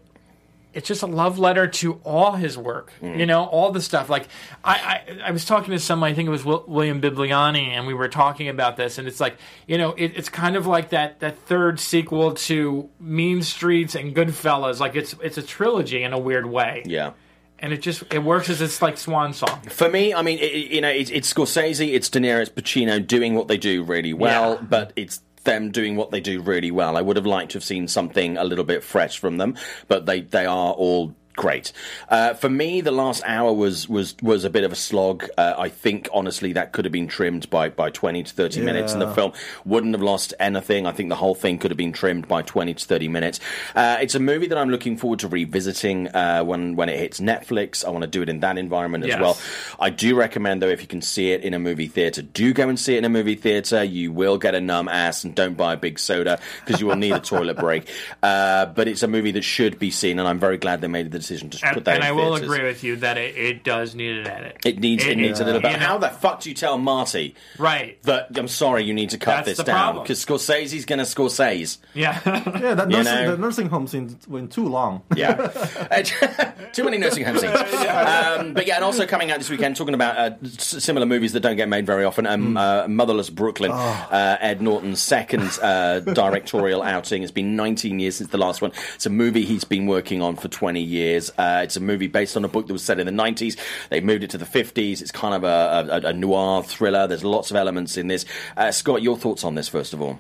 [0.79, 2.93] it's just a love letter to all his work.
[3.03, 3.27] You mm.
[3.27, 4.09] know, all the stuff.
[4.09, 4.29] Like
[4.63, 6.13] I, I, I was talking to someone.
[6.13, 8.97] I think it was Wil- William Bibbiani, and we were talking about this.
[8.97, 12.89] And it's like, you know, it, it's kind of like that that third sequel to
[13.01, 14.79] Mean Streets and Goodfellas.
[14.79, 16.85] Like it's it's a trilogy in a weird way.
[16.87, 17.15] Yeah.
[17.59, 19.61] And it just it works as its like swan song.
[19.63, 23.05] For me, I mean, it- you know, it's, it's Scorsese, it's De Niro, it's Pacino
[23.05, 24.63] doing what they do really well, Yeah.
[24.63, 26.97] but it's them doing what they do really well.
[26.97, 29.57] I would have liked to have seen something a little bit fresh from them,
[29.89, 31.73] but they, they are all great.
[32.09, 35.27] Uh, for me, the last hour was was was a bit of a slog.
[35.39, 38.93] Uh, I think honestly that could have been trimmed by by twenty to thirty minutes,
[38.93, 39.33] and the film
[39.65, 40.87] wouldn't have lost anything.
[40.87, 43.39] I think the whole thing could have been trimmed by twenty to thirty minutes.
[43.75, 47.21] Uh, it's a movie that I'm looking forward to revisiting uh, when when it hits
[47.21, 47.85] Netflix.
[47.87, 49.21] I want to do it in that environment as Yes.
[49.21, 49.39] well.
[49.81, 52.69] I do recommend though if you can see it in a movie theater, do go
[52.69, 53.83] and see it in a movie theater.
[53.85, 56.97] You will get a numb ass, and don't buy a big soda because you will
[56.97, 57.89] need a toilet break.
[58.23, 61.11] Uh, but it's a movie that should be seen, and I'm very glad they made
[61.11, 62.51] the decision to And, put that and in I will theaters.
[62.53, 64.57] agree with you that it, it does need an edit.
[64.65, 65.73] It needs it, needs a little bit.
[65.73, 68.03] you know, How the fuck do you tell Marty right.
[68.05, 71.79] that I'm sorry you need to cut That's this down because Scorsese's going to Scorsese.
[71.95, 72.19] Yeah.
[72.59, 73.31] Yeah, that You know.
[73.33, 75.03] the nursing home scene went too long.
[75.15, 75.33] Yeah,
[75.91, 76.03] Uh,
[76.73, 77.55] too many nursing home scenes.
[77.55, 81.33] Um, but yeah, and also coming out this weekend, talking about uh, s- similar movies
[81.33, 82.27] that don't get made very often.
[82.27, 87.23] Um, uh, Motherless Brooklyn, uh, Ed Norton's second uh, directorial outing.
[87.23, 88.73] It's been 19 years since the last one.
[88.95, 91.18] It's a movie he's been working on for 20 years.
[91.37, 93.59] Uh, it's a movie based on a book that was set in the 90s.
[93.91, 95.01] They moved it to the 50s.
[95.01, 97.07] It's kind of a, a, a noir thriller.
[97.07, 98.25] There's lots of elements in this.
[98.57, 100.19] Uh, Scott, your thoughts on this first of all?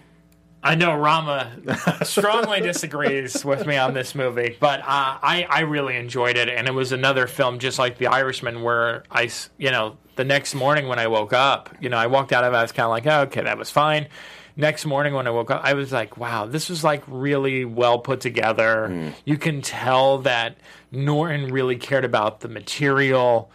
[0.63, 1.51] I know Rama
[2.03, 4.85] strongly disagrees with me on this movie, but uh,
[5.23, 9.05] I I really enjoyed it, and it was another film just like The Irishman, where
[9.11, 12.43] I you know the next morning when I woke up, you know I walked out
[12.43, 14.09] of it, I was kind of like, oh, okay, that was fine.
[14.59, 18.01] Next morning when I woke up, I was like, wow, this was like really well
[18.01, 19.13] put together.
[19.25, 20.57] You can tell that
[20.91, 23.51] Norton really cared about the material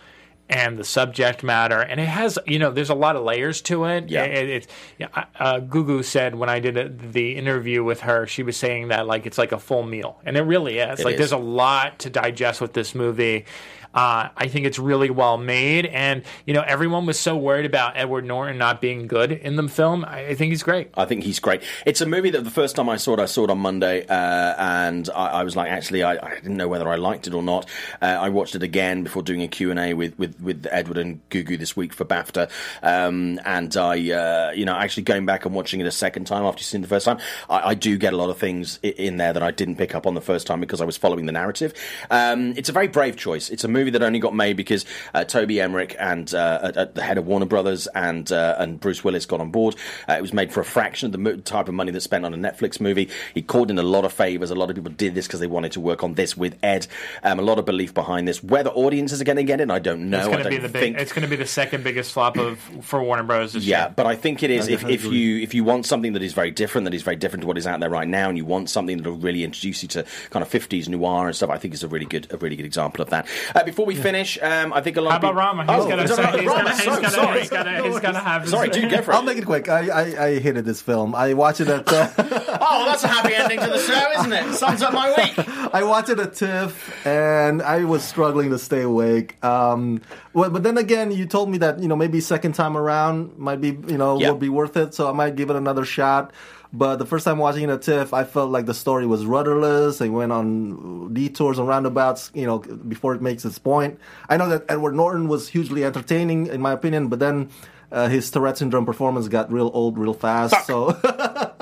[0.50, 3.86] and the subject matter, and it has you know there's a lot of layers to
[3.86, 4.10] it.
[4.10, 4.24] Yeah.
[4.24, 5.08] It- it's yeah,
[5.40, 9.06] uh, Gugu said when I did a, the interview with her, she was saying that
[9.06, 11.00] like it's like a full meal, and it really is.
[11.00, 11.20] It like is.
[11.20, 13.46] there's a lot to digest with this movie.
[13.94, 17.96] Uh, I think it's really well made, and you know everyone was so worried about
[17.96, 20.04] Edward Norton not being good in the film.
[20.06, 20.90] I, think he's great.
[20.96, 21.62] I think he's great.
[21.86, 24.06] It's a movie that the first time I saw it, I saw it on Monday,
[24.08, 27.34] uh, and I, I was like, actually, I, I didn't know whether I liked it
[27.34, 27.70] or not.
[28.02, 30.98] Uh, I watched it again before doing a Q and A with, with, with Edward
[30.98, 32.50] and Gugu this week for BAFTA,
[32.82, 36.44] um, and I, uh, you know, actually going back and watching it a second time
[36.44, 37.20] after seeing the first time,
[37.50, 40.08] I, I do get a lot of things in there that I didn't pick up
[40.08, 41.74] on the first time because I was following the narrative.
[42.10, 43.50] Um, it's a very brave choice.
[43.50, 46.96] It's a movie that only got made because uh, Toby Emmerich and uh, at, at
[46.96, 49.76] the head of Warner Brothers and uh, and Bruce Willis got on board.
[50.10, 52.26] Uh, it was made for a fraction of the mo- type of money that's spent
[52.26, 53.10] on a Netflix movie.
[53.34, 54.52] He called in a lot of favors.
[54.52, 56.88] A lot of people did this because they wanted to work on this with Ed.
[57.24, 58.44] Um, a lot of belief behind this.
[58.44, 60.20] Whether audiences are going to get it, I don't know.
[60.20, 60.96] It's going to be the think.
[60.96, 61.02] big.
[61.02, 63.54] It's going to be the second biggest flop of for Warner Bros.
[63.54, 63.94] This Yeah, year.
[63.96, 64.68] but I think it is.
[64.68, 67.42] If, if you if you want something that is very different, that is very different
[67.42, 69.82] to what is out there right now, and you want something that will really introduce
[69.84, 72.38] you to kind of fifties noir and stuff, I think it's a really good a
[72.38, 73.28] really good example of that.
[73.56, 75.36] Uh, before we finish, um, I think a lot How about.
[75.36, 75.64] Rama?
[75.64, 76.42] He's Oh, going to sorry, say.
[76.42, 76.74] He's going to.
[76.76, 77.34] so He's going sorry.
[77.34, 77.40] to.
[77.40, 77.84] He's going to.
[77.84, 78.48] He's going to have.
[78.50, 79.16] Sorry, dude, go for it.
[79.16, 79.68] I'll make it quick.
[79.70, 81.16] I, I, I hated this film.
[81.16, 82.10] I watched it at uh,
[82.62, 84.54] Oh, that's a happy ending to the show, isn't it?
[84.56, 85.34] Sums up my week.
[85.74, 89.44] I watched it at TIFF, and I was struggling to stay awake.
[89.44, 90.02] Um,
[90.34, 93.60] well, but then again, you told me that you know maybe second time around might
[93.62, 94.30] be you know Yeah.
[94.32, 96.32] would be worth it, so I might give it another shot.
[96.76, 100.02] But the first time watching it at TIFF, I felt like the story was rudderless.
[100.02, 104.00] It went on detours and roundabouts, you know, before it makes its point.
[104.28, 107.52] I know that Edward Norton was hugely entertaining, in my opinion, but then
[107.92, 110.66] uh, his Tourette syndrome performance got real old real fast.
[110.66, 110.94] So,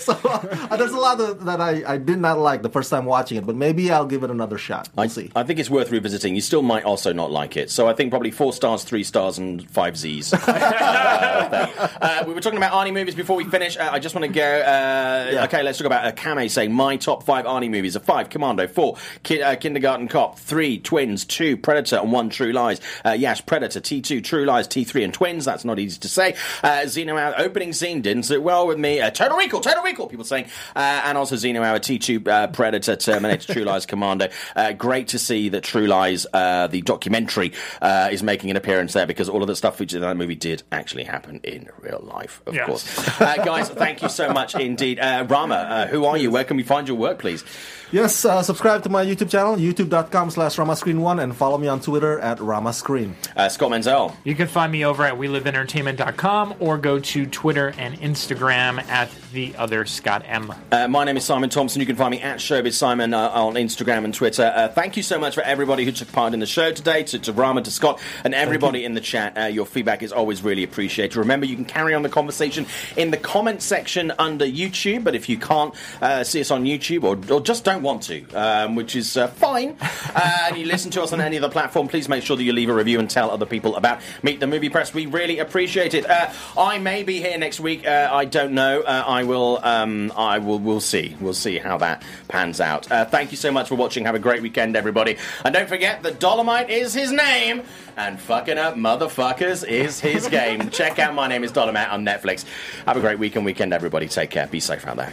[0.04, 3.04] so uh, there's a lot of, that I, I did not like the first time
[3.04, 4.88] watching it, but maybe I'll give it another shot.
[4.96, 5.30] We'll I, see.
[5.36, 6.34] I think it's worth revisiting.
[6.34, 7.70] You still might also not like it.
[7.70, 10.32] So I think probably four stars, three stars, and five Z's.
[10.34, 13.76] uh, uh, we were talking about Arnie movies before we finish.
[13.76, 14.60] Uh, I just want to go.
[14.60, 18.28] Uh, Okay, let's talk about uh, Kame saying my top five Arnie movies are five
[18.30, 22.80] Commando, four ki- uh, Kindergarten Cop, three Twins, two Predator, and one True Lies.
[23.04, 25.44] Uh, Yash, Predator, T2, True Lies, T3, and Twins.
[25.44, 26.34] That's not easy to say.
[26.62, 29.00] Uh, Xeno opening scene didn't sit well with me.
[29.00, 30.46] Uh, Total Recall, Total Recall, people saying.
[30.74, 34.28] Uh, and also Xeno Hour, T2, uh, Predator, Terminator, True Lies, Commando.
[34.56, 38.92] Uh, great to see that True Lies, uh, the documentary, uh, is making an appearance
[38.92, 42.00] there because all of the stuff featured in that movie did actually happen in real
[42.02, 42.66] life, of Yes.
[42.66, 43.20] course.
[43.20, 44.98] Uh, guys, thank you so much indeed.
[44.98, 46.30] Uh, Rama, uh, who are you?
[46.30, 47.44] Where can we find your work, please?
[47.92, 52.20] Yes, uh, subscribe to my YouTube channel, youtube.com slash ramascreen1, and follow me on Twitter
[52.20, 53.14] at ramascreen.
[53.36, 54.16] Uh, Scott Menzel.
[54.22, 59.56] You can find me over at WeLiveEntertainment.com or go to Twitter and Instagram at the
[59.56, 60.54] other Scott M.
[60.70, 61.80] Uh, my name is Simon Thompson.
[61.80, 64.52] You can find me at Showbiz Simon uh, on Instagram and Twitter.
[64.54, 67.18] Uh, thank you so much for everybody who took part in the show today, to,
[67.18, 69.36] to Rama, to Scott, and everybody in the chat.
[69.36, 71.16] Uh, your feedback is always really appreciated.
[71.16, 72.66] Remember, you can carry on the conversation
[72.96, 77.02] in the comment section under YouTube, but if you can't uh, see us on YouTube
[77.02, 80.90] or, or just don't want to, um, which is uh, fine, uh, and you listen
[80.92, 83.08] to us on any other platform, please make sure that you leave a review and
[83.08, 84.94] tell other people about Meet the Movie Press.
[84.94, 86.08] We really appreciate it.
[86.08, 87.86] Uh, I may be here next week.
[87.86, 88.82] Uh, I don't know.
[88.82, 89.60] Uh, I will.
[89.62, 90.58] Um, I will.
[90.58, 91.16] We'll see.
[91.20, 92.90] We'll see how that pans out.
[92.90, 94.04] Uh, thank you so much for watching.
[94.04, 95.16] Have a great weekend, everybody.
[95.44, 97.62] And don't forget that Dolemite is his name,
[97.96, 100.70] and fucking up motherfuckers is his game.
[100.80, 102.44] Check out My Name Is Dolemite on Netflix.
[102.86, 104.08] Have a great week and weekend, everybody.
[104.08, 104.46] Take care.
[104.46, 105.12] Be safe out there.